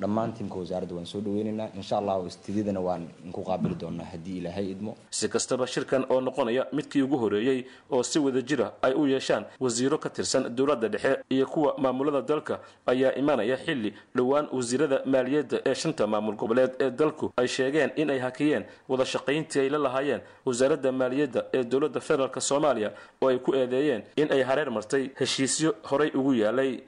[0.00, 4.70] dhammaan tiimka wasaaradda waan soo dhaweynaynaa insha allahu istididana waan inku qaabili doonaa haddii ilaahay
[4.70, 4.96] idmo.
[5.10, 9.44] Si kastaba shirkan oo noqonaya midkii ugu horeeyey oo si wada jira ay u yeeshaan
[9.60, 15.60] wasiiro ka tirsan dowladda dhexe iyo kuwa maamulada dalka ayaa imanaya xilli dhowaan wasiirada maaliyadda
[15.66, 19.78] ee shanta maamul goboleed ee dalku ay sheegeen in ay hakiyeen wada shaqayntii ay la
[19.78, 22.92] lahaayeen wasaaradda maaliyadda ee dowladda federaalk soomaaliya
[23.22, 26.80] oo ay ku eedeeyeen in ay hareer martay heshiisyo horay ugu yaalay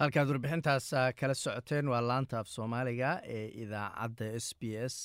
[0.00, 0.86] halkaad warbixintaas
[1.20, 4.96] kala socoteen waa laanta af soomaaliga ee idaacadda s b s